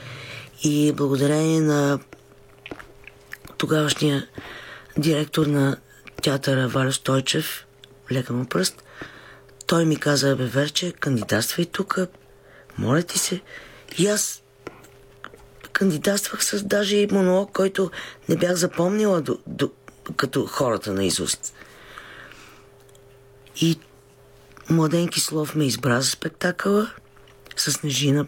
[0.64, 1.98] И благодарение на
[3.58, 4.28] тогавашния
[4.98, 5.76] директор на
[6.22, 7.66] театъра Валя Стойчев,
[8.12, 8.82] лека му пръст,
[9.66, 11.98] той ми каза, бе, Верче, кандидатствай тук,
[12.78, 13.40] моля ти се.
[13.98, 14.42] И аз
[15.72, 17.90] кандидатствах с даже и монолог, който
[18.28, 19.70] не бях запомнила до, до,
[20.16, 21.54] като хората на изуст.
[23.60, 23.78] И
[24.70, 26.90] Младен Кислов ме избра за спектакъла
[27.56, 28.26] с Снежина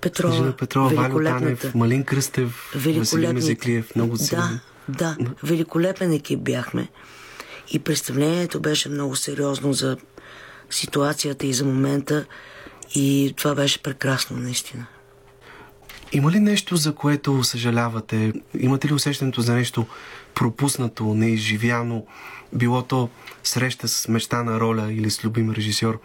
[0.00, 0.34] Петрова.
[0.34, 6.88] Снежина Петрова, Валю Танев, Малин Кръстев, Василин Мезеклиев, много Да, да, великолепен екип бяхме.
[7.72, 9.96] И представлението беше много сериозно за
[10.70, 12.26] ситуацията и за момента.
[12.94, 14.86] И това беше прекрасно, наистина.
[16.12, 18.32] Има ли нещо, за което съжалявате?
[18.58, 19.86] Имате ли усещането за нещо
[20.34, 22.06] пропуснато, неизживяно?
[22.52, 23.08] Било то
[23.44, 26.00] среща с мечтана роля или с любим режисьор?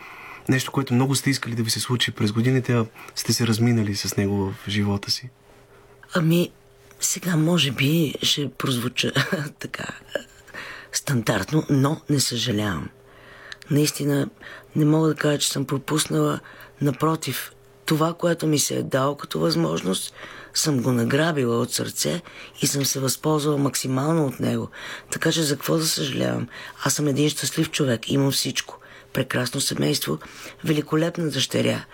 [0.49, 2.85] Нещо, което много сте искали да ви се случи през годините, а
[3.15, 5.29] сте се разминали с него в живота си?
[6.13, 6.51] Ами,
[6.99, 9.11] сега може би ще прозвуча
[9.59, 9.85] така
[10.91, 12.89] стандартно, но не съжалявам.
[13.71, 14.29] Наистина
[14.75, 16.39] не мога да кажа, че съм пропуснала.
[16.81, 17.51] Напротив,
[17.85, 20.13] това, което ми се е дало като възможност,
[20.53, 22.21] съм го награбила от сърце
[22.61, 24.69] и съм се възползвала максимално от него.
[25.11, 26.47] Така че за какво да съжалявам?
[26.83, 28.80] Аз съм един щастлив човек, имам всичко.
[29.13, 30.19] Прекрасно семейство,
[30.63, 31.85] великолепна дъщеря,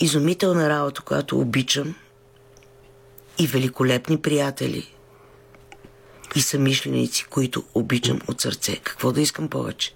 [0.00, 1.94] изумителна работа, която обичам
[3.38, 4.94] и великолепни приятели
[6.36, 8.76] и самишленици, които обичам от сърце.
[8.76, 9.94] Какво да искам повече?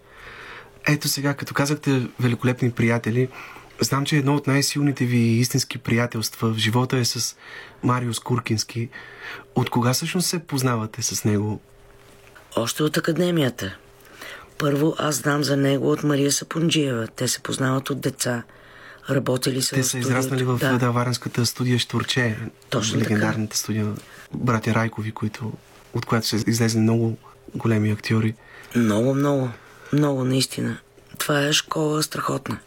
[0.88, 3.28] Ето сега, като казахте великолепни приятели,
[3.80, 7.36] знам, че едно от най-силните ви истински приятелства в живота е с
[7.82, 8.88] Мариус Куркински.
[9.54, 11.60] От кога всъщност се познавате с него?
[12.56, 13.76] Още от академията.
[14.58, 17.06] Първо аз знам за него от Мария Сапунджиева.
[17.06, 18.42] Те се познават от деца.
[19.10, 20.78] Работили са Те са израснали в да.
[20.78, 20.90] да.
[20.90, 22.36] Варенската студия Штурче.
[22.70, 23.56] Точно легендарната така.
[23.56, 23.86] студия
[24.34, 25.52] братя Райкови, които,
[25.94, 27.16] от която са излезли много
[27.54, 28.34] големи актьори.
[28.76, 29.50] Много, много,
[29.92, 30.78] много наистина.
[31.18, 32.58] Това е школа страхотна.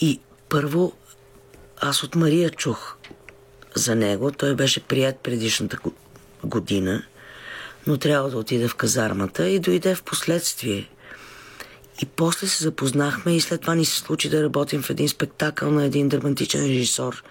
[0.00, 0.92] И първо
[1.80, 2.96] аз от Мария чух
[3.74, 4.30] за него.
[4.30, 5.94] Той беше прият предишната го-
[6.44, 7.02] година,
[7.86, 10.88] но трябва да отида в казармата и дойде в последствие.
[12.02, 15.70] И после се запознахме и след това ни се случи да работим в един спектакъл
[15.70, 17.22] на един драматичен режисьор,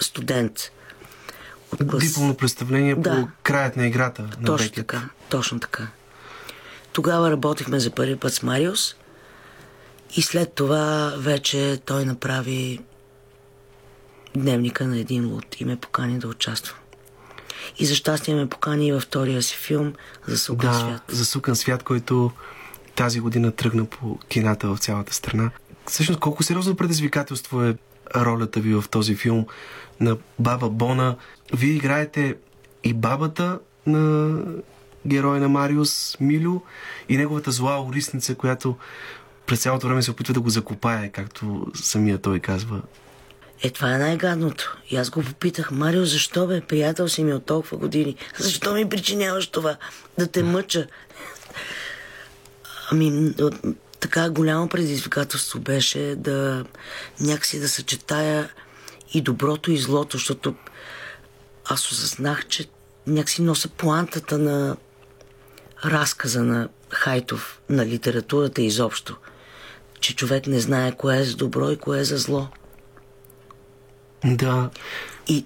[0.00, 0.72] студент.
[1.72, 2.04] От клас...
[2.04, 3.10] Дипломно представление Да.
[3.10, 4.74] по краят на играта на Точно Бекет.
[4.74, 5.88] така, точно така.
[6.92, 8.96] Тогава работихме за първи път с Мариус
[10.16, 12.80] и след това вече той направи
[14.36, 16.78] дневника на един луд и ме покани да участвам.
[17.78, 19.92] И за щастие ме покани и във втория си филм
[20.26, 21.02] за Сукан Да, свят.
[21.08, 22.30] за Сукан свят, който
[22.94, 25.50] тази година тръгна по кината в цялата страна.
[25.86, 27.76] Всъщност, колко сериозно предизвикателство е
[28.16, 29.46] ролята ви в този филм
[30.00, 31.16] на баба Бона.
[31.54, 32.36] Вие играете
[32.84, 34.38] и бабата на
[35.06, 36.60] героя на Мариус Милю
[37.08, 38.76] и неговата зла орисница, която
[39.46, 42.82] през цялото време се опитва да го закопае, както самия той казва.
[43.62, 44.76] Е, това е най-гадното.
[44.90, 48.16] И аз го попитах, Марио, защо бе, приятел си ми от толкова години?
[48.38, 49.76] Защо ми причиняваш това?
[50.18, 50.86] Да те мъча?
[52.90, 53.34] Ами,
[54.00, 56.64] така голямо предизвикателство беше да
[57.20, 58.50] някакси да съчетая
[59.14, 60.54] и доброто и злото, защото
[61.64, 62.64] аз осъзнах, че
[63.06, 64.76] някакси нося плантата на
[65.84, 69.16] разказа на Хайтов, на литературата изобщо.
[70.00, 72.48] Че човек не знае кое е за добро и кое е за зло.
[74.24, 74.70] Да.
[75.28, 75.44] И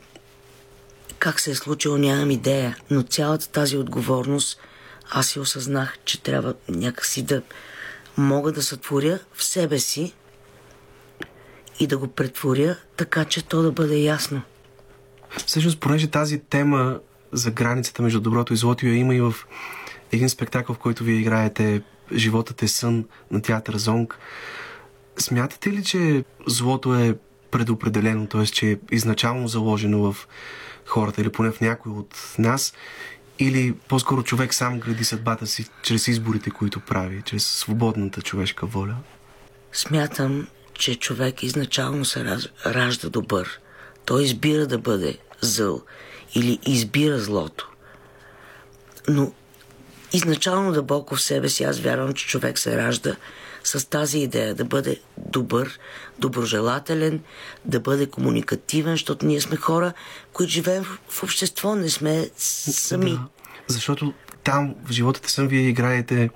[1.18, 4.60] как се е случило, нямам идея, но цялата тази отговорност
[5.10, 7.42] аз си осъзнах, че трябва някакси да
[8.16, 10.14] мога да сътворя в себе си
[11.80, 14.42] и да го претворя така, че то да бъде ясно.
[15.46, 17.00] Всъщност, понеже тази тема
[17.32, 19.34] за границата между доброто и злото я има и в
[20.12, 21.82] един спектакъл, в който вие играете
[22.14, 24.18] Животът е сън на театър Зонг.
[25.18, 27.16] Смятате ли, че злото е
[27.50, 28.46] предопределено, т.е.
[28.46, 30.28] че е изначално заложено в
[30.86, 32.72] хората или поне в някой от нас
[33.38, 38.96] или по-скоро човек сам гради съдбата си чрез изборите, които прави, чрез свободната човешка воля?
[39.72, 43.60] Смятам, че човек изначално се ражда добър.
[44.04, 45.82] Той избира да бъде зъл
[46.34, 47.70] или избира злото.
[49.08, 49.32] Но
[50.12, 53.16] изначално дълбоко в себе си аз вярвам, че човек се ражда
[53.64, 55.78] с тази идея да бъде добър,
[56.18, 57.20] доброжелателен,
[57.64, 59.92] да бъде комуникативен, защото ние сме хора,
[60.32, 63.10] които живеем в общество, не сме сами.
[63.10, 63.26] Да,
[63.68, 64.12] защото
[64.44, 66.30] там в животата съм вие играете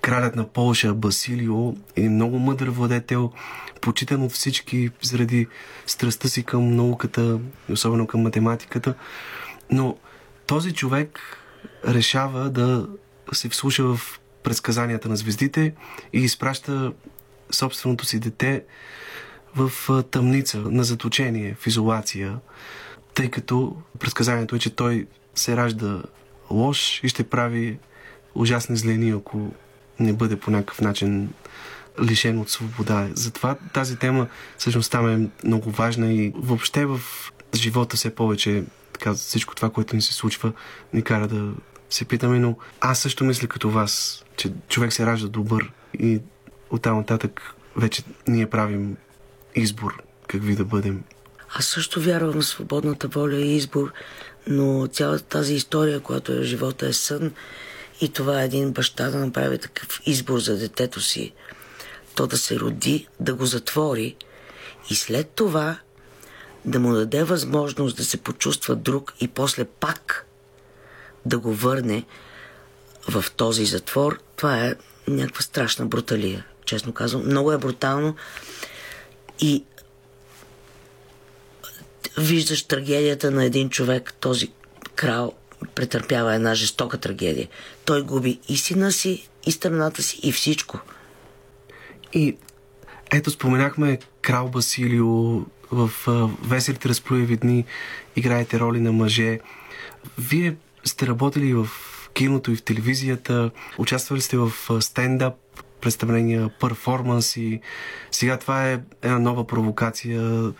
[0.00, 3.32] кралят на Полша Басилио е много мъдър владетел,
[3.80, 5.46] почитан от всички заради
[5.86, 7.38] страстта си към науката,
[7.70, 8.94] особено към математиката.
[9.70, 9.96] Но
[10.46, 11.20] този човек
[11.88, 12.86] решава да
[13.32, 15.74] се вслуша в предсказанията на звездите
[16.12, 16.92] и изпраща
[17.50, 18.64] собственото си дете
[19.56, 19.70] в
[20.10, 22.38] тъмница, на заточение, в изолация,
[23.14, 26.02] тъй като предсказанието е, че той се ражда
[26.50, 27.78] лош и ще прави
[28.34, 29.52] ужасни злени, ако
[30.00, 31.32] не бъде по някакъв начин
[32.02, 33.08] лишен от свобода.
[33.14, 34.26] Затова тази тема
[34.58, 37.00] всъщност там е много важна и въобще в
[37.54, 40.52] живота все повече така, всичко това, което ни се случва,
[40.92, 41.52] ни кара да
[41.90, 46.20] се питаме, но аз също мисля като вас, че човек се ражда добър и
[46.70, 48.96] оттам нататък вече ние правим
[49.54, 51.02] избор какви да бъдем.
[51.54, 53.92] Аз също вярвам в свободната воля и избор,
[54.46, 57.32] но цялата тази история, която е живота е сън
[58.00, 61.32] и това е един баща да направи такъв избор за детето си,
[62.14, 64.16] то да се роди, да го затвори
[64.90, 65.78] и след това
[66.64, 70.27] да му даде възможност да се почувства друг и после пак
[71.28, 72.04] да го върне
[73.08, 74.74] в този затвор, това е
[75.08, 77.26] някаква страшна бруталия, честно казвам.
[77.26, 78.16] Много е брутално
[79.40, 79.64] и
[82.18, 84.52] виждаш трагедията на един човек, този
[84.94, 85.32] крал
[85.74, 87.48] претърпява една жестока трагедия.
[87.84, 90.80] Той губи и сина си, и страната си, и всичко.
[92.12, 92.36] И
[93.12, 95.90] ето споменахме крал Басилио в
[96.42, 97.64] Веселите разплюеви дни
[98.16, 99.40] играете роли на мъже.
[100.18, 100.56] Вие
[100.88, 101.68] сте работили в
[102.14, 105.34] киното и в телевизията, участвали сте в стендъп,
[105.80, 107.60] представления, перформанси.
[108.10, 110.52] Сега това е една нова провокация,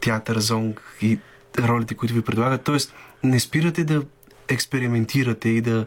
[0.00, 1.18] театър, зонг и
[1.58, 2.64] ролите, които ви предлагат.
[2.64, 2.94] Тоест,
[3.24, 4.02] не спирате да
[4.48, 5.86] експериментирате и да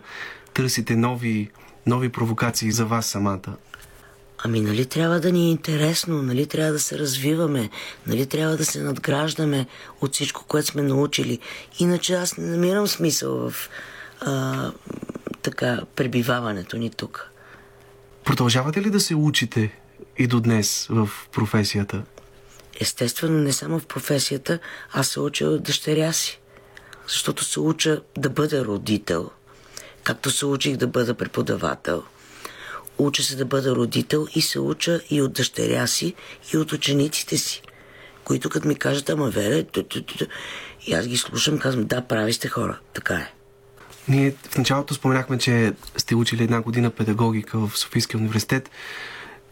[0.53, 1.49] търсите нови,
[1.85, 3.57] нови провокации за вас самата.
[4.45, 7.69] Ами нали трябва да ни е интересно, нали трябва да се развиваме,
[8.07, 9.67] нали трябва да се надграждаме
[10.01, 11.39] от всичко, което сме научили.
[11.79, 13.69] Иначе аз не намирам смисъл в
[14.21, 14.71] а,
[15.41, 17.29] така пребиваването ни тук.
[18.23, 19.79] Продължавате ли да се учите
[20.17, 22.03] и до днес в професията?
[22.79, 24.59] Естествено, не само в професията,
[24.93, 26.39] аз се уча от дъщеря си.
[27.07, 29.29] Защото се уча да бъда родител,
[30.03, 32.03] както се учих да бъда преподавател–
[33.03, 36.13] Уча се да бъда родител и се уча и от дъщеря си,
[36.53, 37.61] и от учениците си,
[38.23, 39.65] които като ми кажат, ама вере,
[40.87, 43.33] и аз ги слушам, казвам, да, прави сте хора, така е.
[44.07, 48.69] Ние в началото споменахме, че сте учили една година педагогика в Софийския университет,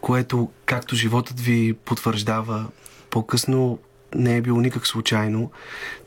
[0.02, 2.66] което, както животът ви потвърждава,
[3.10, 3.80] по-късно
[4.16, 5.52] не е било никак случайно,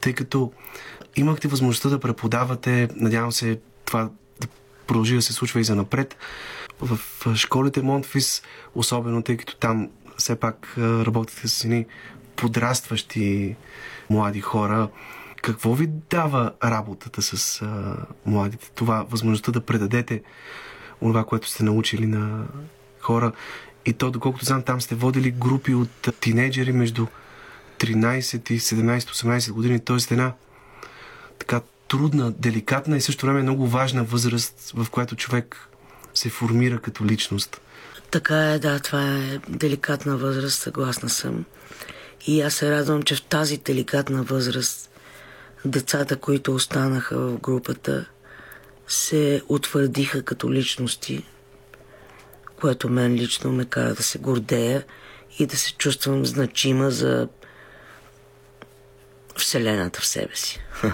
[0.00, 0.52] тъй като
[1.16, 4.48] имахте възможността да преподавате, надявам се това да
[4.86, 6.16] продължи да се случва и за напред,
[6.80, 6.98] в
[7.36, 8.42] школите Монтфис,
[8.74, 11.86] особено тъй като там все пак работите с едни
[12.36, 13.56] подрастващи
[14.10, 14.88] млади хора.
[15.42, 17.96] Какво ви дава работата с а,
[18.26, 18.70] младите?
[18.74, 20.22] Това, възможността да предадете
[21.00, 22.46] това, което сте научили на
[23.00, 23.32] хора.
[23.86, 27.06] И то, доколкото знам, там сте водили групи от тинейджери между
[27.78, 29.96] 13 и 17-18 години, т.е.
[30.10, 30.32] една
[31.38, 35.68] така трудна, деликатна и също време много важна възраст, в която човек
[36.14, 37.60] се формира като личност.
[38.10, 41.44] Така е, да, това е деликатна възраст, съгласна съм.
[42.26, 44.90] И аз се радвам, че в тази деликатна възраст
[45.64, 48.06] децата, които останаха в групата,
[48.88, 51.24] се утвърдиха като личности,
[52.60, 54.84] което мен лично ме кара да се гордея
[55.38, 57.28] и да се чувствам значима за
[59.36, 60.60] Вселената в себе си.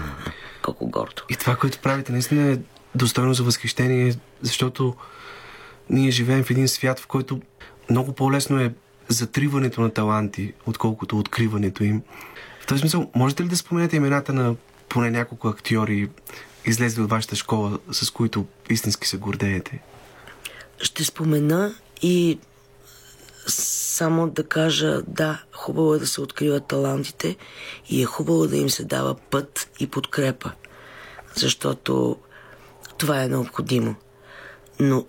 [0.61, 1.23] Колко гордо.
[1.29, 2.57] И това, което правите, наистина е
[2.95, 4.95] достойно за възхищение, защото
[5.89, 7.41] ние живеем в един свят, в който
[7.89, 8.73] много по-лесно е
[9.07, 12.01] затриването на таланти, отколкото откриването им.
[12.61, 14.55] В този смисъл, можете ли да споменете имената на
[14.89, 16.09] поне няколко актьори,
[16.65, 19.81] излезли от вашата школа, с които истински се гордеете?
[20.81, 22.39] Ще спомена и
[23.47, 27.35] само да кажа, да, хубаво е да се откриват талантите
[27.89, 30.51] и е хубаво да им се дава път и подкрепа,
[31.35, 32.17] защото
[33.01, 33.95] това е необходимо.
[34.79, 35.05] Но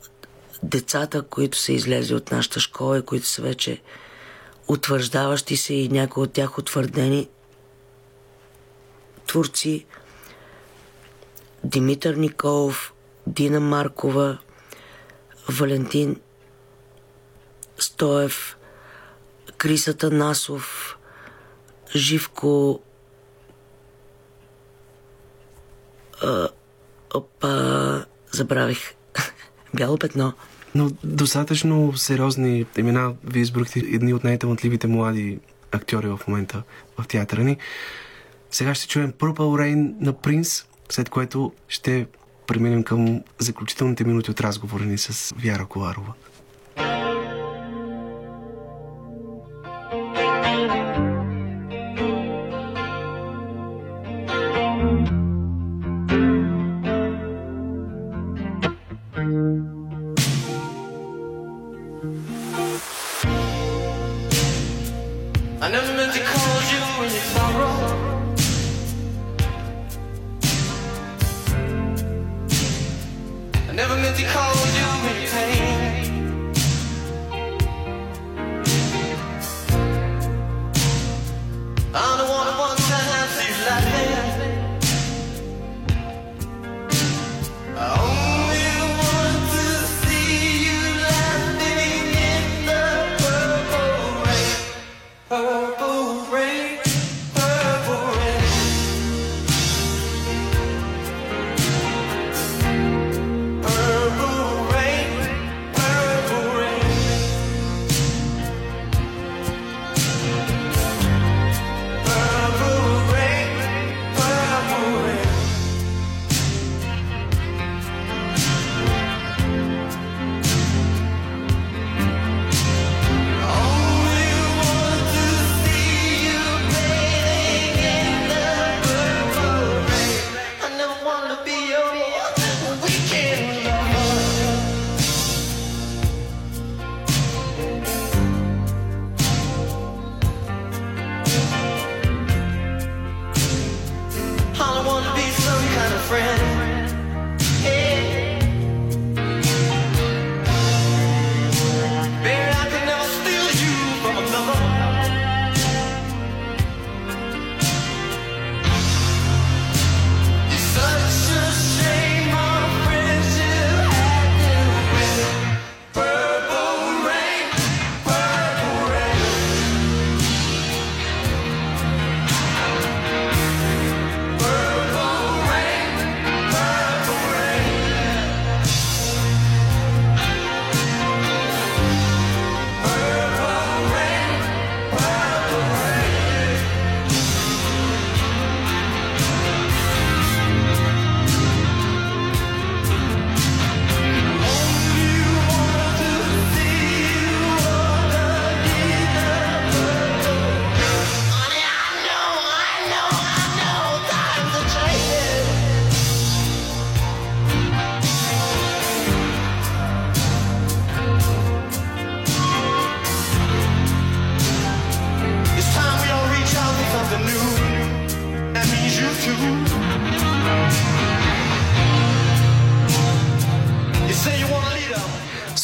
[0.63, 3.83] децата, които са излезли от нашата школа и които са вече
[4.69, 7.29] утвърждаващи се и някои от тях утвърдени
[9.27, 9.87] творци,
[11.65, 12.93] Димитър Николов,
[13.27, 14.39] Дина Маркова,
[15.49, 16.21] Валентин
[17.79, 18.57] Стоев,
[19.57, 20.97] Крисата Насов,
[21.97, 22.81] Живко
[27.15, 28.95] опа, забравих.
[29.75, 30.33] Бяло петно.
[30.75, 33.15] Но достатъчно сериозни имена.
[33.25, 35.39] Вие избрахте едни от най-талантливите млади
[35.73, 36.63] актьори в момента
[36.99, 37.57] в театъра ни.
[38.51, 42.07] Сега ще чуем Purple Rain на Принц, след което ще
[42.47, 46.13] преминем към заключителните минути от разговора ни с Вяра Коларова.
[73.73, 74.52] I never meant to cause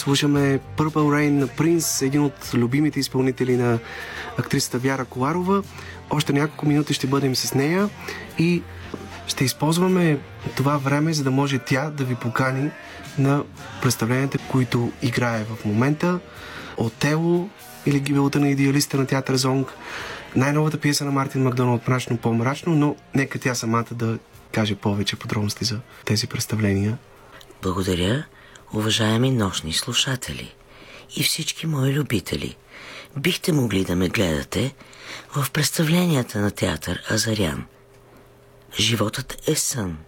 [0.08, 3.78] Слушаме Purple Rain на Принц, един от любимите изпълнители на
[4.38, 5.62] актрисата Вяра Коларова.
[6.10, 7.88] Още няколко минути ще бъдем с нея
[8.38, 8.62] и
[9.26, 10.18] ще използваме
[10.56, 12.70] това време, за да може тя да ви покани
[13.18, 13.44] на
[13.82, 16.20] представленията, които играе в момента.
[16.76, 17.48] Отело
[17.86, 19.72] или гибелата на идеалиста на театър Зонг.
[20.36, 24.18] Най-новата пиеса на Мартин Макдоналд «Мрачно по-мрачно», но нека тя самата да
[24.52, 26.98] каже повече подробности за тези представления.
[27.62, 28.24] Благодаря,
[28.74, 30.54] уважаеми нощни слушатели
[31.16, 32.56] и всички мои любители.
[33.16, 34.74] Бихте могли да ме гледате
[35.34, 37.66] в представленията на театър Азарян.
[38.78, 39.98] Животът е сън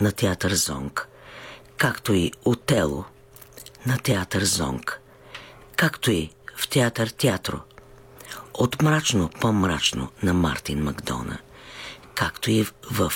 [0.00, 1.08] на театър Зонг,
[1.76, 3.04] както и Отело
[3.86, 5.00] на театър Зонг,
[5.76, 7.60] както и в театър Театро
[8.54, 11.38] от мрачно по-мрачно на Мартин Макдона,
[12.14, 13.12] както и в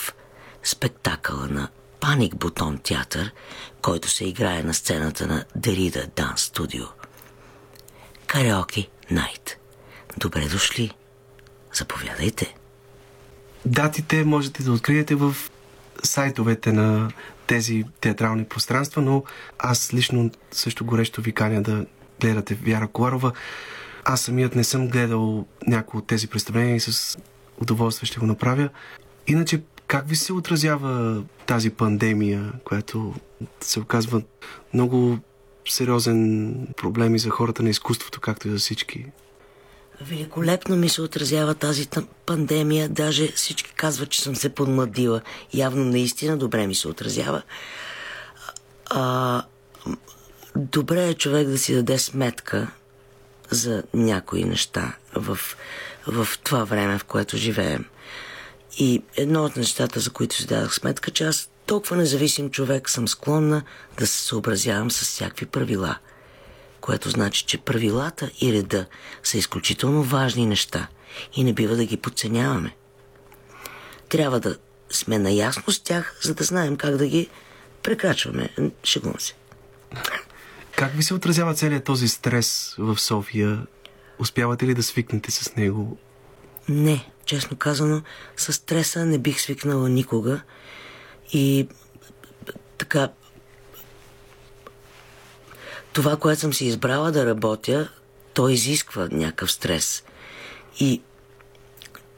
[0.63, 1.69] спектакъла на
[2.07, 3.33] Паник Бутон театър,
[3.83, 6.85] който се играе на сцената на Дерида Дан Студио.
[8.27, 9.59] Кариоки Найт.
[10.17, 10.91] Добре дошли.
[11.75, 12.55] Заповядайте.
[13.65, 15.37] Датите можете да откриете в
[16.03, 17.11] сайтовете на
[17.47, 19.25] тези театрални пространства, но
[19.59, 21.87] аз лично също горещо ви каня да
[22.21, 23.33] гледате Вяра Коларова.
[24.05, 27.19] Аз самият не съм гледал някои от тези представления и с
[27.59, 28.69] удоволствие ще го направя.
[29.27, 33.15] Иначе, как ви се отразява тази пандемия, която
[33.61, 34.23] се оказва
[34.75, 35.19] много
[35.69, 39.07] сериозен проблем и за хората на изкуството, както и за всички?
[40.01, 41.89] Великолепно ми се отразява тази
[42.27, 42.89] пандемия.
[42.89, 45.21] Даже всички казват, че съм се подмладила.
[45.55, 47.43] Явно наистина добре ми се отразява.
[48.91, 49.43] А,
[50.57, 52.71] добре е човек да си даде сметка
[53.51, 55.39] за някои неща в,
[56.07, 57.85] в това време, в което живеем.
[58.79, 63.09] И едно от нещата, за които си дадах сметка, че аз толкова независим човек съм
[63.09, 63.63] склонна
[63.99, 65.99] да се съобразявам с всякакви правила.
[66.81, 68.87] Което значи, че правилата и реда
[69.23, 70.89] са изключително важни неща
[71.35, 72.77] и не бива да ги подценяваме.
[74.09, 74.57] Трябва да
[74.91, 77.29] сме наясно с тях, за да знаем как да ги
[77.83, 78.49] прекрачваме.
[78.85, 79.35] Шегувам се.
[80.77, 83.67] Как ви се отразява целият този стрес в София?
[84.19, 85.99] Успявате ли да свикнете с него?
[86.69, 88.03] Не, честно казано,
[88.37, 90.41] с стреса не бих свикнала никога.
[91.33, 91.69] И
[92.79, 93.09] така,
[95.93, 97.89] това, което съм си избрала да работя,
[98.35, 100.05] то изисква някакъв стрес.
[100.81, 101.03] И,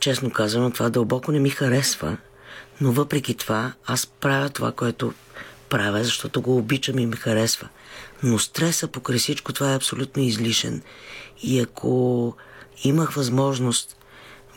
[0.01, 2.17] честно казано, това дълбоко не ми харесва,
[2.81, 5.15] но въпреки това аз правя това, което
[5.69, 7.69] правя, защото го обичам и ми харесва.
[8.23, 10.83] Но стреса покрай всичко това е абсолютно излишен.
[11.43, 12.35] И ако
[12.85, 13.98] имах възможност,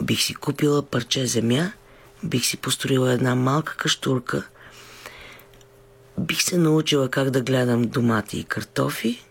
[0.01, 1.71] бих си купила парче земя,
[2.23, 4.47] бих си построила една малка каштурка,
[6.19, 9.23] бих се научила как да гледам домати и картофи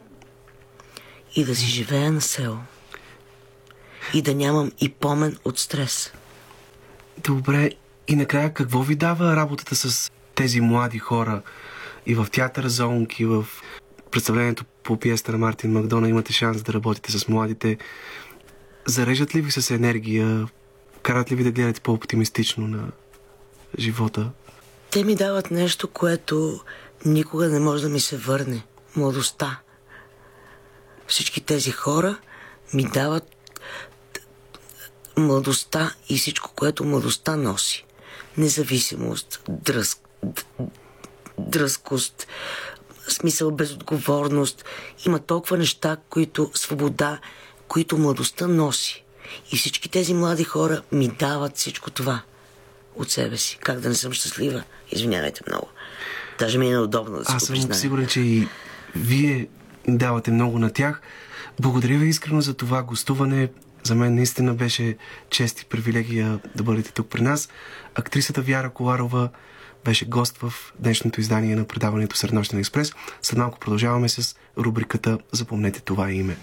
[1.36, 2.58] и да си живея на село.
[4.14, 6.12] И да нямам и помен от стрес.
[7.24, 7.70] Добре,
[8.08, 11.42] и накрая какво ви дава работата с тези млади хора
[12.06, 13.46] и в театър Зонг, и в
[14.10, 17.78] представлението по пиеста на Мартин Макдона имате шанс да работите с младите.
[18.86, 20.48] Зарежат ли ви с енергия?
[21.02, 22.88] Карат ли ви да гледате по-оптимистично на
[23.78, 24.30] живота?
[24.90, 26.60] Те ми дават нещо, което
[27.04, 28.62] никога не може да ми се върне.
[28.96, 29.60] Младостта.
[31.06, 32.18] Всички тези хора
[32.74, 33.36] ми дават
[35.16, 37.86] младостта и всичко, което младостта носи.
[38.36, 39.98] Независимост, дръзк,
[41.38, 42.26] дръзкост,
[43.08, 44.64] смисъл безотговорност.
[45.06, 47.18] Има толкова неща, които свобода,
[47.68, 49.04] които младостта носи.
[49.52, 52.22] И всички тези млади хора ми дават всичко това
[52.96, 53.58] от себе си.
[53.62, 54.62] Как да не съм щастлива?
[54.92, 55.68] Извинявайте много.
[56.38, 58.48] Даже ми е неудобно да се Аз съм сигурен, че и
[58.96, 59.48] вие
[59.88, 61.00] давате много на тях.
[61.60, 63.48] Благодаря ви искрено за това гостуване.
[63.82, 64.96] За мен наистина беше
[65.30, 67.48] чест и привилегия да бъдете тук при нас.
[67.94, 69.28] Актрисата Вяра Коларова
[69.84, 72.92] беше гост в днешното издание на предаването Среднощен експрес.
[73.22, 76.36] След малко продължаваме с рубриката Запомнете това име.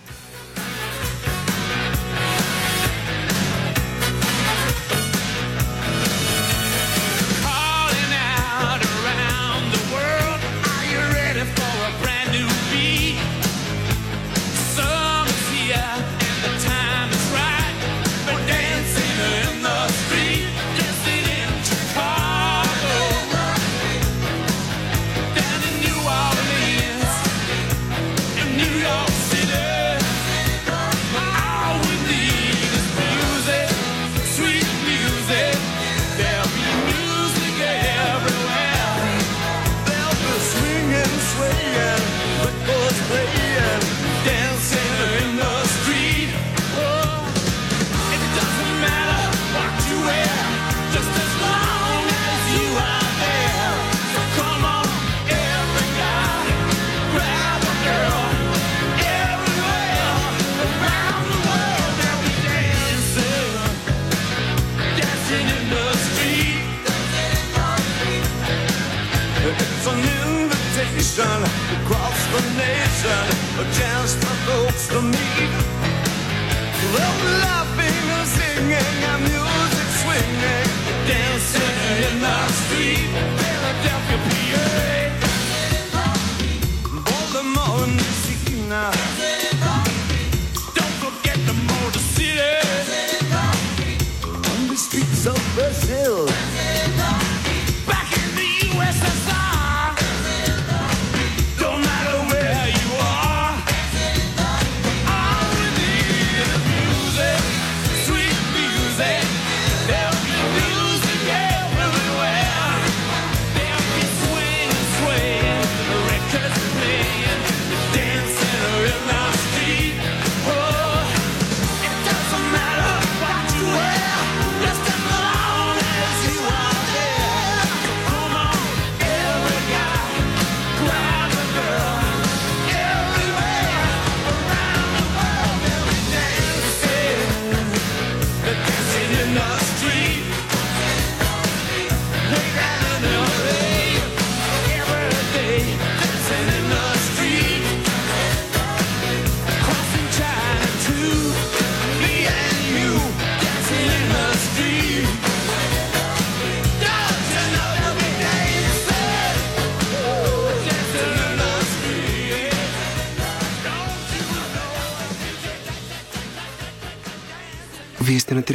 [75.12, 75.37] me.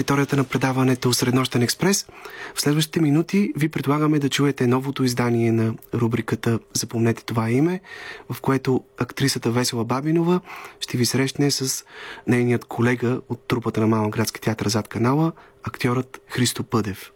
[0.02, 2.06] Територията на предаването Среднощен експрес.
[2.54, 7.80] В следващите минути ви предлагаме да чуете новото издание на рубриката Запомнете това име,
[8.30, 10.40] в което актрисата Весела Бабинова
[10.80, 11.84] ще ви срещне с
[12.26, 17.12] нейният колега от трупата на Малък градски театър зад канала, актьорът Христо Пъдев.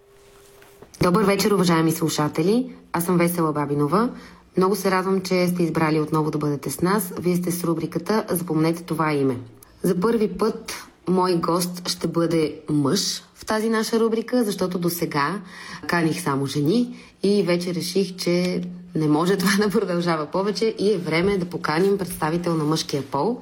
[1.03, 2.73] Добър вечер, уважаеми слушатели.
[2.93, 4.11] Аз съм Весела Бабинова.
[4.57, 7.13] Много се радвам, че сте избрали отново да бъдете с нас.
[7.19, 9.37] Вие сте с рубриката Запомнете това име.
[9.83, 15.41] За първи път мой гост ще бъде мъж в тази наша рубрика, защото до сега
[15.87, 18.63] каних само жени и вече реших, че
[18.95, 23.41] не може това да продължава повече и е време да поканим представител на мъжкия пол.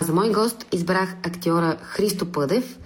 [0.00, 2.78] За мой гост избрах актьора Христо Пъдев,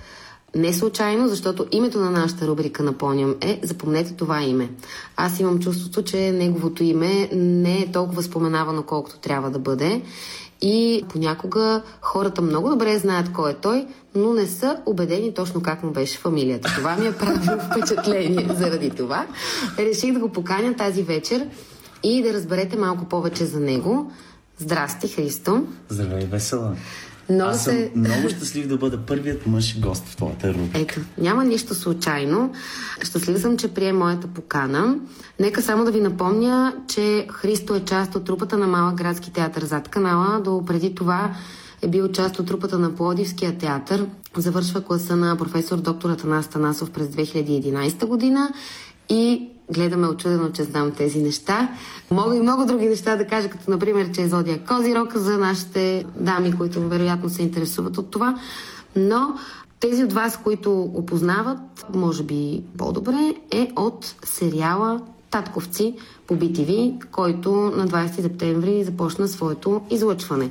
[0.54, 4.70] не случайно, защото името на нашата рубрика, напомням, е Запомнете това име.
[5.16, 10.02] Аз имам чувството, че неговото име не е толкова споменавано, колкото трябва да бъде.
[10.62, 15.82] И понякога хората много добре знаят кой е той, но не са убедени точно как
[15.82, 16.72] му беше фамилията.
[16.76, 18.48] Това ми е правило впечатление.
[18.54, 19.26] Заради това
[19.78, 21.46] реших да го поканя тази вечер
[22.02, 24.12] и да разберете малко повече за него.
[24.58, 25.64] Здрасти, Христо.
[25.88, 26.76] Здравей, весела.
[27.30, 27.92] Много Аз съм се...
[27.94, 30.80] много щастлив да бъда първият мъж гост в твоята рубрика.
[30.80, 32.52] Ето, няма нищо случайно.
[33.02, 34.96] Щастлив съм, че прие моята покана.
[35.40, 39.64] Нека само да ви напомня, че Христо е част от трупата на Малък градски театър
[39.64, 40.40] зад канала.
[40.40, 41.34] До преди това
[41.82, 44.06] е бил част от трупата на Плодивския театър.
[44.36, 48.52] Завършва класа на професор доктор Атанас Танасов през 2011 година
[49.08, 51.68] и гледаме очудено, че знам тези неща.
[52.10, 56.04] Мога и много други неща да кажа, като например, че е зодия Козирог за нашите
[56.16, 58.38] дами, които вероятно се интересуват от това.
[58.96, 59.34] Но
[59.80, 65.94] тези от вас, които го познават, може би по-добре, е от сериала Татковци
[66.26, 70.50] по BTV, който на 20 септември започна своето излъчване.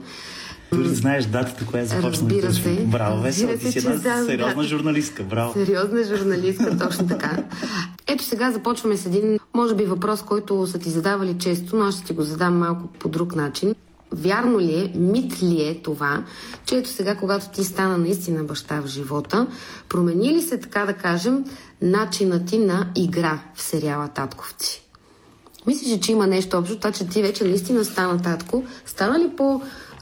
[0.71, 2.11] Дори знаеш датата, която започна.
[2.11, 2.85] Разбира да се.
[2.85, 3.57] Браво, весела.
[3.57, 4.63] Ти си една знам сериозна датата.
[4.63, 5.23] журналистка.
[5.23, 5.53] Браво.
[5.53, 7.37] Сериозна журналистка, точно така.
[8.07, 11.95] Ето сега започваме с един, може би, въпрос, който са ти задавали често, но аз
[11.95, 13.75] ще ти го задам малко по друг начин.
[14.11, 16.23] Вярно ли е, мит ли е това,
[16.65, 19.47] че ето сега, когато ти стана наистина баща в живота,
[19.89, 21.45] промени ли се, така да кажем,
[21.81, 24.83] начинът ти на игра в сериала Татковци?
[25.67, 28.63] Мислиш, че има нещо общо, това, че ти вече наистина стана татко.
[28.85, 29.29] Стана ли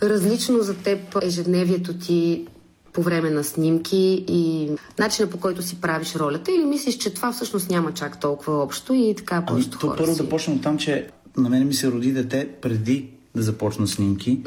[0.02, 2.46] по-различно за теб ежедневието ти
[2.94, 4.70] по време на снимки и
[5.00, 8.94] начина по който си правиш ролята или мислиш, че това всъщност няма чак толкова общо
[8.94, 10.22] и така Ами, просто то хора първо си?
[10.24, 11.08] да почнем от там, че
[11.38, 13.06] на мен ми се роди дете преди
[13.36, 14.40] да започна снимки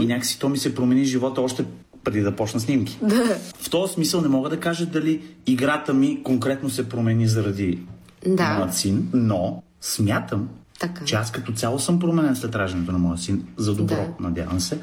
[0.00, 1.64] и някакси то ми се промени живота още
[2.04, 2.98] преди да почна снимки.
[3.02, 3.38] Да.
[3.60, 7.78] В този смисъл не мога да кажа дали играта ми конкретно се промени заради
[8.26, 8.54] Да.
[8.58, 10.48] моят син, но смятам,
[10.80, 11.04] Така.
[11.04, 13.46] че аз като цяло съм променен след раждането на моя син.
[13.56, 14.08] За добро, Да.
[14.20, 14.78] надявам се.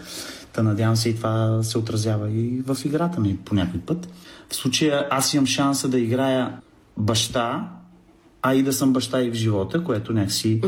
[0.53, 4.09] Та надявам се и това се отразява и в играта ми по някой път.
[4.49, 6.57] В случая аз имам шанса да играя
[6.97, 7.69] баща,
[8.41, 10.61] а и да съм баща и в живота, което някакси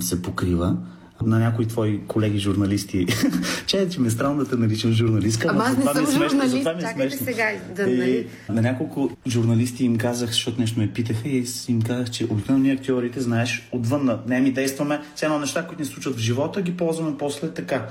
[0.00, 0.76] се покрива.
[1.22, 3.06] На някои твои колеги журналисти.
[3.66, 5.48] Че, че ме е странно да те наричам журналистка.
[5.50, 8.26] Ама аз не съм е смешно, журналист, е чакайте сега да, нали?
[8.48, 12.72] на няколко журналисти им казах, защото нещо ме питаха и им казах, че обикновено ние
[12.72, 16.62] актьорите, знаеш, отвън на не ми действаме, все едно неща, които ни случват в живота,
[16.62, 17.86] ги ползваме после така.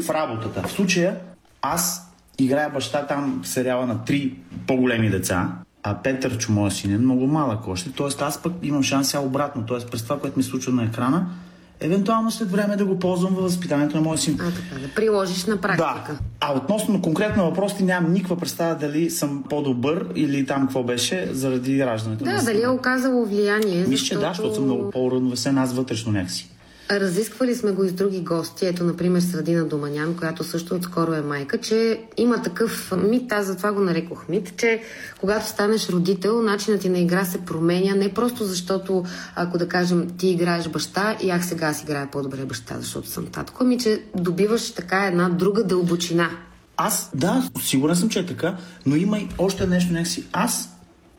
[0.00, 0.62] В работата.
[0.68, 1.16] В случая
[1.62, 4.34] аз играя баща там в сериала на три
[4.66, 5.52] по-големи деца,
[5.82, 7.92] а Петър, че моя син е много малък още.
[7.92, 9.66] Тоест аз пък имам шанс сега обратно.
[9.66, 11.26] Тоест през това, което ми случва на екрана,
[11.84, 14.38] евентуално след време да го ползвам във възпитанието на моя син.
[14.40, 16.12] А, така, да приложиш на практика.
[16.12, 16.18] Да.
[16.40, 21.28] А относно конкретно на въпросите нямам никаква представа дали съм по-добър или там какво беше
[21.32, 22.24] заради раждането.
[22.24, 26.53] Да, дали е оказало влияние, Мисля, че да, защото съм много по-уравновесен аз вътрешно някакси.
[26.90, 31.12] Разисквали сме го и с други гости, ето например с Радина Доманян, която също отскоро
[31.12, 34.82] е майка, че има такъв мит, аз затова го нарекох мит, че
[35.20, 39.04] когато станеш родител, начинът ти на игра се променя, не просто защото,
[39.36, 43.26] ако да кажем, ти играеш баща и аз сега аз играя по-добре баща, защото съм
[43.26, 46.30] татко, ами че добиваш така една друга дълбочина.
[46.76, 48.56] Аз, да, сигурен съм, че е така,
[48.86, 50.24] но има и още нещо някакси.
[50.32, 50.73] Аз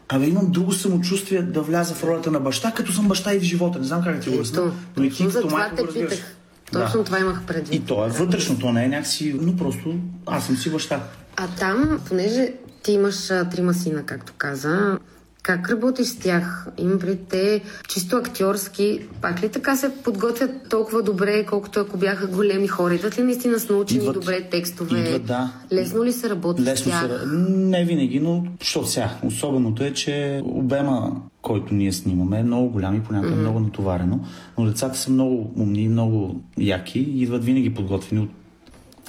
[0.10, 3.44] Абе, имам друго самочувствие да вляза в ролята на баща, като съм баща и в
[3.44, 3.80] живота.
[3.80, 4.72] Не знам как да ти го обясня.
[4.98, 6.10] Но и ти като майка го разбираш.
[6.12, 6.36] питах.
[6.72, 7.74] Точно това имах предвид.
[7.74, 9.96] И то е вътрешно, то не е някакси, но просто
[10.26, 11.04] аз съм си баща.
[11.36, 12.54] А там, понеже
[12.84, 15.00] ти имаш а, трима сина, както каза,
[15.46, 16.68] как работиш с тях?
[16.78, 19.00] Имам пред те чисто актьорски.
[19.22, 22.96] Пак ли така се подготвят толкова добре, колкото ако бяха големи хора?
[22.96, 25.00] Идват ли наистина с научени Идват- добре текстове?
[25.00, 25.52] идват, да.
[25.74, 27.02] Лесно ли се работи с Лесно тях?
[27.02, 27.28] се...
[27.48, 29.10] Не винаги, но защото сега.
[29.24, 33.40] Особеното е, че обема, който ние снимаме е много голям и понякога mm-hmm.
[33.40, 34.20] много натоварено.
[34.58, 38.30] Но децата са много умни, много яки и идват винаги подготвени от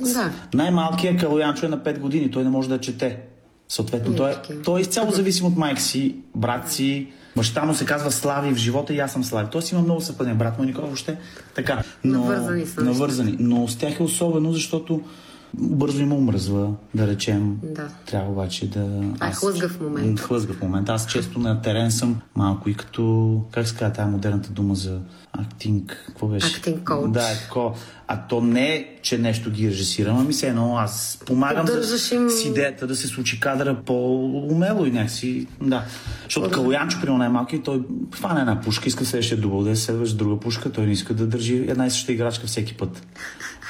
[0.01, 0.31] Да.
[0.55, 3.21] Най-малкият Калоянчо е на 5 години, той не може да чете.
[3.69, 4.35] Съответно, той, е,
[4.65, 8.57] той е изцяло зависим от майка си, брат си, баща му се казва Слави в
[8.57, 9.49] живота и аз съм Слави.
[9.51, 11.19] Тоест има много съпъден брат му и Никола въобще
[11.55, 11.83] така.
[12.05, 13.37] Но, Навързани са Навързани.
[13.39, 15.01] Но с тях е особено, защото
[15.55, 17.59] бързо им омръзва, да речем.
[17.63, 17.89] Да.
[18.07, 19.03] Трябва обаче да...
[19.21, 20.21] А, е хлъзгав момент.
[20.21, 20.89] М, Хлъзгав момент.
[20.89, 23.43] Аз често на терен съм малко и като...
[23.51, 25.01] Как се казва тая модерната дума за
[25.33, 26.05] актинг?
[26.07, 26.47] Какво беше?
[26.47, 27.11] Acting coach.
[27.11, 27.75] Да, е такова.
[28.09, 32.15] А то не е, че нещо ги режисирам, ами се едно аз помагам Поддържаш за,
[32.15, 35.47] им- с идеята да се случи кадъра по-умело и някакси.
[35.63, 35.85] Да.
[36.25, 37.83] Защото Калоянчо, при най-малки, той
[38.15, 41.27] хвана една пушка, иска следващия дубъл да е следващ друга пушка, той не иска да
[41.27, 43.07] държи една и съща играчка всеки път.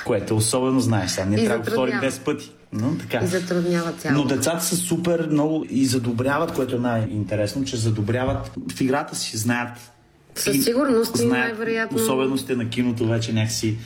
[0.04, 2.12] Което е особено, знаеш, сега ние трябва да повторим затруднява.
[2.12, 2.50] 10 пъти.
[2.72, 3.24] Но, така.
[3.24, 3.92] И затруднява.
[4.12, 9.36] Но децата са супер много и задобряват, което е най-интересно, че задобряват в играта си,
[9.36, 9.92] знаят.
[10.34, 13.76] Със сигурност и най-вероятно- Особеностите на киното вече някакси.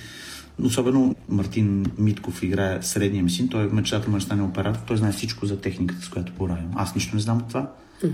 [0.62, 3.48] Особено Мартин Митков играе средния ми син.
[3.48, 4.80] Той е мечтата му да стане оператор.
[4.80, 6.68] Той знае всичко за техниката, с която боравим.
[6.74, 7.70] Аз нищо не знам от това.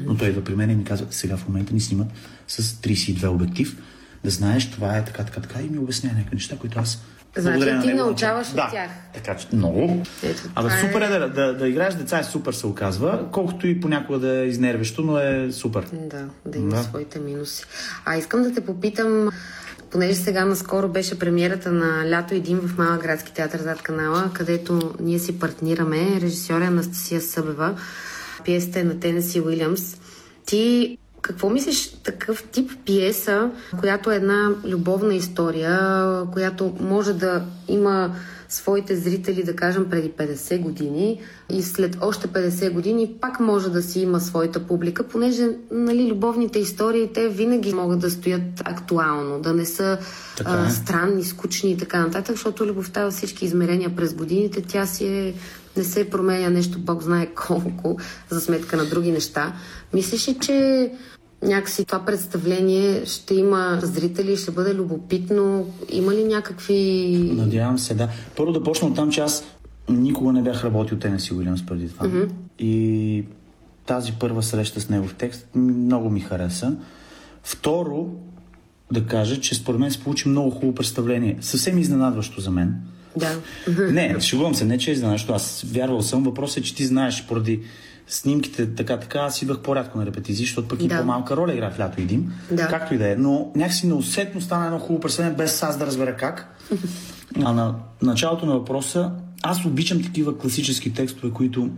[0.07, 2.09] Но той идва при мен и ми казва, сега в момента ни снимат
[2.49, 3.77] с 32 обектив.
[4.25, 5.61] Да знаеш, това е така, така, така.
[5.61, 7.03] И ми обяснява някакви неща, които аз
[7.39, 8.67] Значи ти него научаваш научавам.
[8.67, 8.91] от тях.
[9.15, 10.03] Да, така че много.
[10.23, 13.29] Ето, Абе, е- супер е да, да, да играеш с деца е супер, се оказва.
[13.33, 15.87] Колкото и понякога да е изнервещо, но е супер.
[15.93, 16.83] Да, да има Да.
[16.83, 17.65] своите минуси.
[18.05, 19.29] А искам да те попитам,
[19.97, 24.95] понеже сега наскоро беше премиерата на Лято един в Малък градски театър зад канала, където
[25.01, 27.75] ние си партнираме, режисьор е Анастасия Събева,
[28.45, 29.97] пиесата е на Тенеси Уилямс.
[30.47, 33.51] Ти какво мислиш такъв тип пиеса,
[33.81, 36.03] която е една любовна история,
[36.33, 38.15] която може да има
[38.49, 41.21] своите зрители, да кажем, преди 50 години
[41.51, 46.59] и след още 50 години пак може да си има своята публика, понеже нали, любовните
[46.59, 49.99] истории те винаги могат да стоят актуално, да не са
[50.37, 50.71] Така а, е.
[50.71, 55.35] странни, скучни и така нататък, защото любовта във всички измерения през годините, тя си е,
[55.77, 57.99] не се променя нещо, Бог знае колко,
[58.31, 59.53] за сметка на други неща.
[59.95, 60.91] Мислиш ли, че
[61.43, 65.75] някакси това представление ще има зрители, ще бъде любопитно?
[65.91, 67.31] Има ли някакви...
[67.33, 68.09] Надявам се, да.
[68.37, 69.45] Първо да почна от там, че аз
[69.89, 72.07] никога не бях работил Тенеси Уилямс преди това.
[72.07, 72.29] Mm-hmm.
[72.59, 73.25] И
[73.87, 76.77] тази първа среща с него в текст много ми хареса.
[77.43, 78.07] Второ,
[78.93, 81.39] да кажа, че според мен се получи много хубаво представление.
[81.41, 82.75] Съвсем изненадващо за мен.
[83.17, 83.39] Да.
[83.93, 85.33] Не, шегувам се, не че е изненадващо.
[85.33, 86.25] Аз вярвал съм.
[86.25, 87.61] Въпросът е, че ти знаеш, поради
[88.09, 90.99] снимките така, така, аз идвах по-рядко на репетиции, защото пък и Да.
[90.99, 92.33] по-малка роля игра в лято и дим.
[92.51, 92.69] Да.
[92.69, 93.17] Както и да е.
[93.17, 96.57] Но някакси неусетно стана едно хубаво представление, без аз да разбера как.
[97.45, 99.11] А на началото на въпроса,
[99.43, 101.71] аз обичам такива класически текстове, които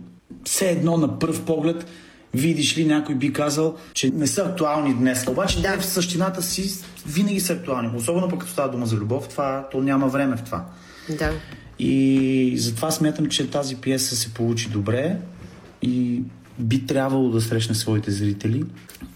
[0.43, 1.85] все едно на пръв поглед
[2.33, 5.27] видиш ли, някой би казал, че не са актуални днес.
[5.27, 5.73] Обаче Да.
[5.73, 6.69] те в същината си
[7.07, 7.91] винаги са актуални.
[7.97, 10.65] Особено пък като става дума за любов, това, то няма време в това.
[11.19, 11.31] Да.
[11.79, 15.17] И затова смятам, че тази пиеса се получи добре
[15.81, 16.23] и
[16.59, 18.65] би трябвало да срещне своите зрители.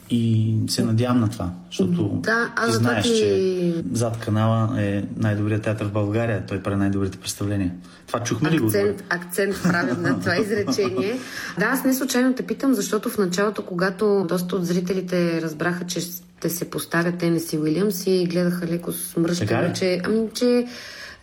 [0.10, 5.03] И се надявам на това, защото Да, аз ти знаеш, ти- че зад канала е
[5.18, 6.45] най-добрият театър в България.
[6.48, 7.72] Той прави най-добрите представления.
[8.07, 8.65] Това чухме ли го?
[8.65, 11.19] Акцент, акцент правим на това изречение.
[11.60, 15.99] Да, аз не случайно те питам, защото в началото, когато доста от зрителите разбраха, че
[15.99, 20.65] ще се поставя Тенеси Уилямс и гледаха леко с мръщане, че, ами, че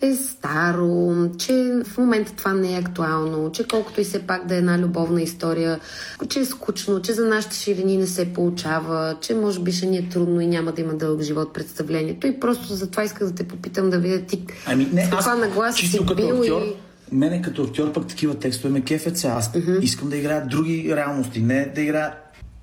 [0.03, 4.55] е старо, че в момента това не е актуално, че колкото и все пак да
[4.55, 5.81] е една любовна история,
[6.29, 9.97] че е скучно, че за нашите ширини не се получава, че може би ще ни
[9.99, 12.27] е трудно и няма да има дълъг живот представлението.
[12.27, 15.87] И просто затова исках да те попитам да видя ти Ами не, с каква нагласа
[15.87, 16.75] си бил актьор, и...
[17.13, 19.29] мене като актьор пък такива текстове ме кефят се.
[19.29, 19.51] Аз
[19.83, 22.15] искам да играя други реалности, не да играя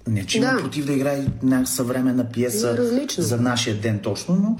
[0.07, 0.61] не, че имам Да.
[0.61, 3.23] против да играе една съвременна пиеса различно.
[3.23, 4.57] за нашия ден точно, но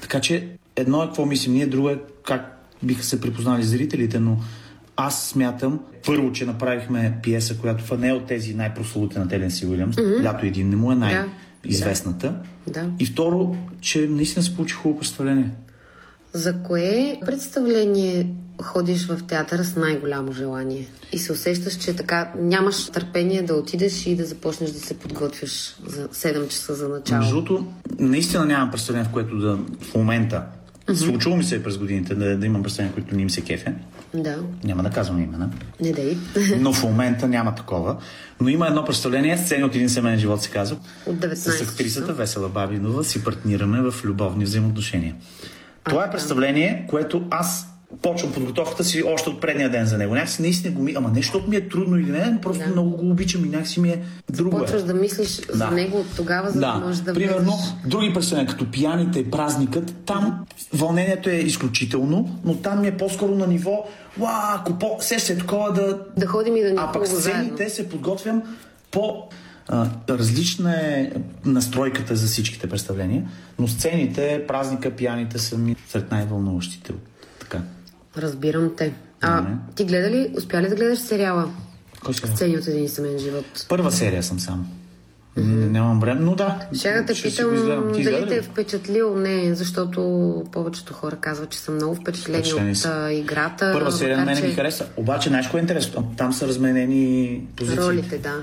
[0.00, 4.36] така че едно е какво мислим ние, друго е как биха се припознали зрителите, но
[4.96, 9.66] аз смятам, първо, че направихме пиеса, която не е от тези най-прословути на Телен Си
[9.66, 12.34] Уилямс, Лято един не му е най-известната.
[12.66, 12.90] Да.
[12.98, 15.50] И второ, че наистина се получи хубаво представление.
[16.32, 18.26] За кое представление
[18.62, 20.86] ходиш в театъра с най-голямо желание?
[21.12, 25.76] И се усещаш, че така нямаш търпение да отидеш и да започнеш да се подготвяш
[25.86, 27.20] за 7 часа за начало.
[27.20, 27.58] Между
[27.98, 30.42] наистина нямам представление, в което да в момента.
[30.94, 33.74] Случило ми се е през годините да, да имам представление, които не им се кефе.
[34.14, 35.50] Да, Няма да казвам имена.
[35.80, 36.16] не дай.
[36.58, 37.96] Но в момента няма такова.
[38.40, 40.76] Но има едно представление, сцени от един семейен живот се казва.
[41.06, 42.12] От 19 С актрисата.
[42.12, 45.14] Весела Бабинова си партнираме в любовни взаимоотношения.
[45.84, 47.66] Това е представление, което аз
[48.02, 50.14] почвам подготовката си още от предния ден за него.
[50.14, 50.94] Някакси наистина го ми...
[50.96, 52.70] Ама не, защото ми е трудно или не, просто Да.
[52.70, 54.58] много го обичам и някакси ми е друго.
[54.58, 55.70] Почваш да мислиш за Да.
[55.70, 57.72] него от тогава, за да, можеш да Примерно, влезеш.
[57.86, 63.46] други представления, като пияните празникът, там вълнението е изключително, но там ми е по-скоро на
[63.46, 63.84] ниво,
[64.20, 64.96] уа, ако по...
[65.00, 65.98] се се такова да...
[66.16, 67.20] Да ходим и да ни А пък заедно.
[67.20, 68.42] сцените се подготвям
[68.90, 69.22] по...
[69.68, 71.10] А, различна е
[71.44, 73.22] настройката за всичките представления,
[73.58, 76.92] но сцените, празника, пияните са ми сред най-вълнуващите.
[76.92, 76.98] Така.
[78.18, 78.92] Разбирам те.
[79.20, 79.52] А, Добре.
[79.74, 81.50] ти гледа ли, успя ли да гледаш сериала?
[82.04, 82.28] Кой сега?
[82.28, 83.66] Сцени от един семейен живот.
[83.68, 84.64] Първа серия съм само.
[85.36, 86.58] М, Нямам време, но да.
[86.72, 87.92] Ще да те ще питам.
[87.94, 88.42] Ти дали те е ли?
[88.42, 89.16] впечатлил.
[89.16, 90.00] Не, защото
[90.52, 93.08] повечето хора казват, че са много впечатлени Впечатлени от са.
[93.12, 93.70] играта.
[93.74, 94.86] Първа серия на мен ми че хареса.
[94.96, 96.14] Обаче, знаеш кое е интересно?
[96.16, 97.78] Там са разменени позиции.
[97.80, 98.34] Ролите, да.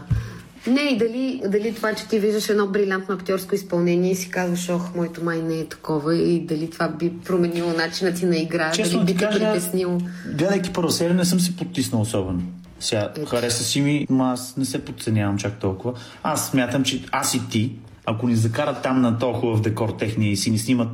[0.68, 4.70] Не, и дали, дали това, че ти виждаш едно брилянтно актьорско изпълнение и си казваш,
[4.70, 8.72] ох, моето май не е такова и дали това би променило начина ти на игра,
[8.72, 9.98] Честно дали би те притеснило.
[10.26, 12.42] гледайки първа серия, не съм се потиснал особено.
[12.80, 15.94] Сега, хареса си ми, но аз не се подценявам чак толкова.
[16.24, 17.72] Аз смятам, че аз и ти,
[18.06, 20.88] ако ни закарат там на този хубав декор техния и си ни снимат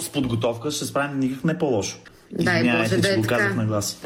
[0.00, 1.96] с, с подготовка, ще справим никак не по-лошо.
[2.38, 3.36] Дай Извинявайте, Боже да е го така.
[3.36, 3.98] казах на глас.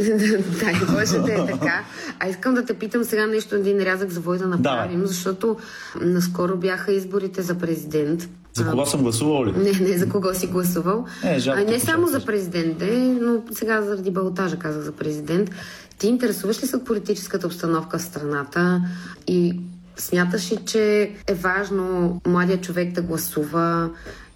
[0.61, 1.85] Дай Боже да е така.
[2.19, 5.57] А искам да те питам сега нещо, един рязък за да направим, защото
[6.01, 8.29] наскоро бяха изборите за президент.
[8.55, 9.53] За кого съм гласувал ли?
[9.53, 11.05] Не, не за кого си гласувал.
[11.25, 15.51] Е, жалко, а не само за президент, е, но сега заради балотажа казах за президент.
[15.99, 18.83] Ти интересуваш ли се от политическата обстановка в страната
[19.27, 19.61] и
[19.97, 23.91] смяташ ли, че е важно младия човек да гласува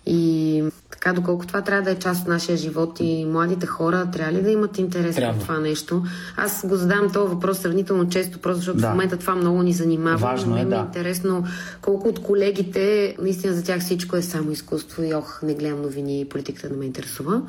[0.06, 0.62] и
[1.03, 4.43] така, доколко това трябва да е част от нашия живот и младите хора трябва ли
[4.43, 6.03] да имат интерес в това нещо?
[6.37, 8.87] Аз го задавам този въпрос сравнително често, просто защото Да.
[8.87, 10.16] в момента това много ни занимава.
[10.16, 10.77] Важно но е, да.
[10.77, 11.45] интересно
[11.81, 16.20] колко от колегите, наистина за тях всичко е само изкуство и ох, не гледам новини
[16.20, 17.43] и политиката не ме интересува.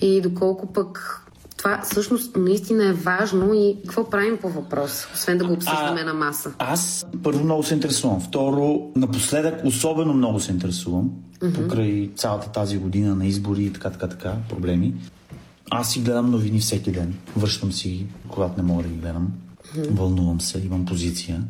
[0.00, 1.20] И доколко пък
[1.60, 6.14] това всъщност наистина е важно и какво правим по въпрос, освен да го обсъждаме на
[6.14, 6.52] маса.
[6.58, 8.20] Аз първо много се интересувам.
[8.20, 11.10] Второ, напоследък особено много се интересувам.
[11.54, 14.94] Покрай цялата тази година на избори и така, така, така, проблеми.
[15.70, 17.14] Аз си гледам новини всеки ден.
[17.36, 19.28] Връщам си, когато не мога да ги гледам.
[19.90, 21.42] Вълнувам се, имам позиция.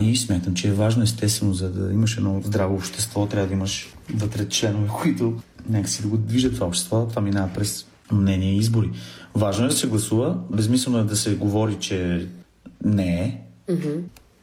[0.00, 3.94] И смятам, че е важно, естествено, за да имаш едно здраво общество, трябва да имаш
[4.14, 5.34] вътре членове, които
[5.68, 7.06] някакси да го движат това общество.
[7.06, 8.90] Това минава през мнение и избори.
[9.34, 12.26] Важно е да се гласува, безмислено е да се говори, че
[12.84, 13.38] не е.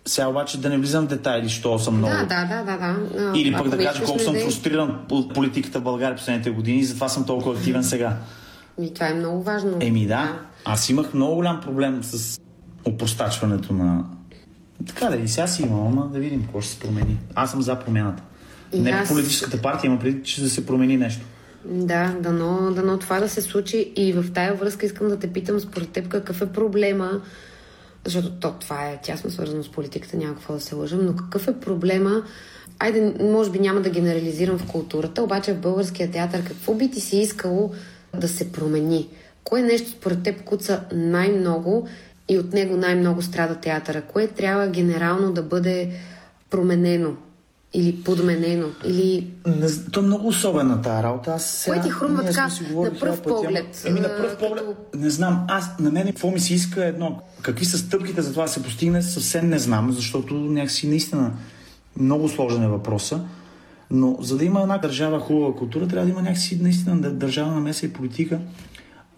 [0.05, 2.13] Сега обаче да не влизам в детайли, що съм много...
[2.13, 2.95] Да, да, да, да, да.
[3.19, 4.43] А, Или пък ако да кажа колко съм дей.
[4.43, 8.17] фрустриран от политиката в България последните години и затова съм толкова активен сега.
[8.79, 9.77] Ми, това е много важно.
[9.79, 12.39] Еми да, аз имах много голям проблем с
[12.85, 14.03] опростачването на...
[14.87, 17.17] Така да и сега си имам, ама да видим какво ще се промени.
[17.35, 18.23] Аз съм за промяната.
[18.73, 21.21] И Не аз- по политическата партия, има преди, че да се промени нещо.
[21.65, 25.59] Да, дано, дано това да се случи и в тая връзка искам да те питам
[25.59, 27.21] според теб какъв е проблема,
[28.05, 31.47] защото то, това е тясно свързано с политиката, няма какво да се лъжим, но какъв
[31.47, 32.23] е проблема,
[32.79, 37.01] айде, може би няма да генерализирам в културата, обаче в българския театър какво би ти
[37.01, 37.71] си искало
[38.17, 39.09] да се промени?
[39.43, 41.87] Кое нещо според теб куца най-много
[42.29, 44.01] и от него най-много страда театъра?
[44.01, 45.91] Кое трябва генерално да бъде
[46.49, 47.13] променено?
[47.73, 48.67] Или подменено?
[48.85, 49.27] Или...
[49.47, 51.33] Не, то е много особена тази работа.
[51.33, 54.63] Аз сега, Кое ти хрумва така на пръв поглед, Еми, на пръв поглед.
[54.65, 55.45] като- Не знам.
[55.47, 57.21] Аз, на мен какво ми се иска е едно.
[57.41, 61.31] Какви са стъпките за това да се постигне, съвсем не знам, защото някакси наистина
[61.99, 63.21] много сложен е въпроса.
[63.91, 67.53] Но за да има една държава хубава култура, трябва да има някакси наистина дъ- държавна
[67.55, 68.39] намеса и политика.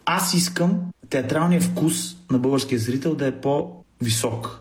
[0.06, 0.80] Аз искам
[1.10, 1.96] театралният вкус
[2.32, 4.61] на българския зрител да е по-висок.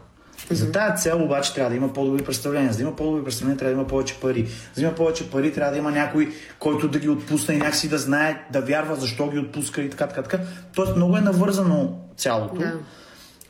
[0.50, 2.72] За тази цел обаче трябва да има по-добри представления.
[2.72, 4.48] За да има по-добри представления трябва да има повече пари.
[4.74, 7.88] За да има повече пари трябва да има някой, който да ги отпусне и някакси
[7.88, 10.38] да знае, да вярва защо ги отпуска и така, така, така.
[10.74, 12.54] Тоест много е навързано цялото.
[12.54, 12.72] Да.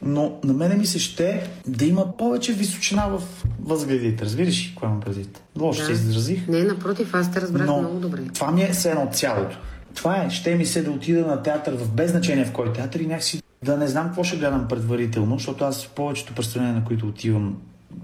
[0.03, 3.23] Но на мене ми се ще да има повече височина в
[3.63, 4.25] възгледите.
[4.25, 5.43] Разбираш ли какво имам предвид?
[5.59, 6.49] Лошо се изразих.
[6.49, 8.21] Не, напротив, аз те разбрах много добре.
[8.35, 9.59] това ми е все едно цялото.
[9.95, 13.01] Това е, ще ми се да отида на театър в без значение в кой театър
[13.01, 16.85] и някакси да не знам какво ще гледам предварително, защото аз в повечето представления, на
[16.85, 17.57] които отивам,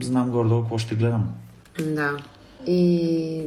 [0.03, 1.35] знам горе-долу какво ще гледам.
[1.81, 2.11] Да.
[2.66, 3.43] И...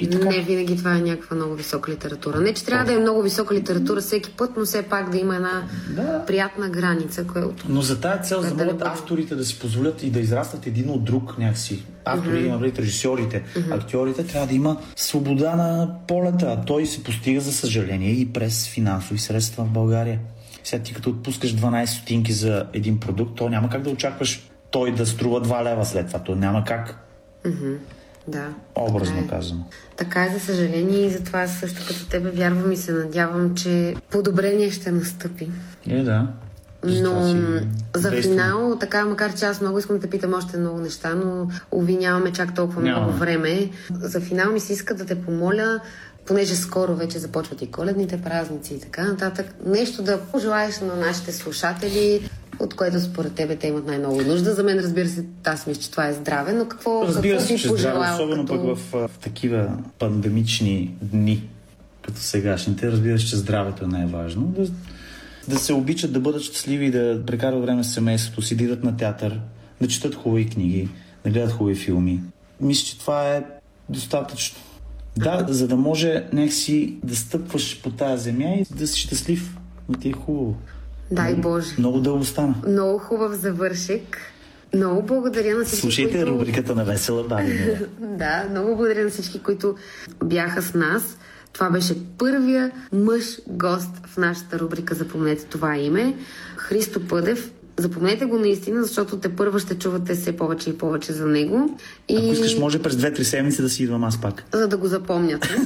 [0.00, 0.28] И така.
[0.28, 2.40] Не винаги това е някаква много висока литература.
[2.40, 5.36] Не, че трябва да е много висока литература всеки път, но все пак да има
[5.36, 6.24] една Да.
[6.26, 7.64] приятна граница, която...
[7.68, 10.90] Но за тази цел, за да могат авторите да си позволят и да израстват един
[10.90, 11.84] от друг някакси.
[12.04, 16.46] Автори, има предвид режисьорите, актьорите, трябва да има свобода на полета.
[16.58, 20.18] А той се постига, за съжаление, и през финансови средства в България.
[20.68, 24.94] Сега ти като отпускаш 12 стотинки за един продукт, то няма как да очакваш той
[24.94, 26.18] да струва 2 лева след това.
[26.18, 26.96] То няма как,
[28.28, 28.48] Да.
[28.74, 29.28] образно така е.
[29.28, 29.64] казано.
[29.96, 34.70] Така е, за съжаление, и затова също като тебе вярвам и се надявам, че подобрение
[34.70, 35.48] ще настъпи.
[35.88, 36.26] Е, да.
[36.84, 37.66] Но си
[37.96, 41.96] за финал, така, макар че аз много искам да питам още много неща, но уви
[41.96, 43.00] нямаме чак толкова Няма.
[43.00, 43.70] много време.
[43.90, 45.80] За финал ми се иска да те помоля,
[46.28, 51.32] понеже скоро вече започват и коледните празници и така нататък, нещо да пожелаеш на нашите
[51.32, 54.54] слушатели, от което според тебе те имат най-много нужда.
[54.54, 57.54] За мен, разбира се, аз мисля, че това е здраве, но какво, Разбира какво се,
[57.54, 58.14] би че здраве, пожелал?
[58.14, 58.66] особено като...
[58.66, 61.48] пък в, в такива пандемични дни,
[62.02, 64.42] като сегашните, разбира се, че здравето е най-важно.
[64.42, 64.68] Да,
[65.48, 68.96] да се обичат, да бъдат щастливи, да прекарат време с семейството си, да идат на
[68.96, 69.40] театър,
[69.80, 70.88] да четат хубави книги,
[71.24, 72.20] да гледат хубави филми.
[72.60, 73.44] Мисля, че това е
[73.88, 74.67] достатъчно.
[75.18, 79.56] Да, за да може някакси да стъпваш по тази земя и да си щастлив.
[79.88, 80.56] Да ти е хубаво.
[81.10, 81.74] Дай Боже.
[81.78, 82.54] Много дълго стана.
[82.66, 84.18] Много хубав завършек.
[84.74, 86.30] Много благодаря на всички, Слушайте които...
[86.30, 87.78] рубриката на Весела Бабина.
[88.00, 89.74] Да, много благодаря на всички, които
[90.24, 91.18] бяха с нас.
[91.52, 96.14] Това беше първия мъж гост в нашата рубрика Запомнете това име.
[96.56, 97.50] Христо Пъдев.
[97.78, 101.78] Запомнете го наистина, защото те първа ще чувате все повече и повече за него.
[102.08, 104.44] И Ако искаш, може през 2-3 седмици да си идвам аз пак.
[104.52, 105.56] за да го запомняте.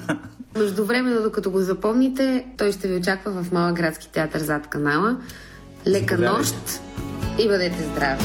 [0.58, 5.16] Междувременно, докато го запомните, той ще ви очаква в Малък градски театър зад канала.
[5.86, 6.38] Лека Заповядайте.
[6.38, 6.54] нощ
[7.38, 8.24] и бъдете здрави!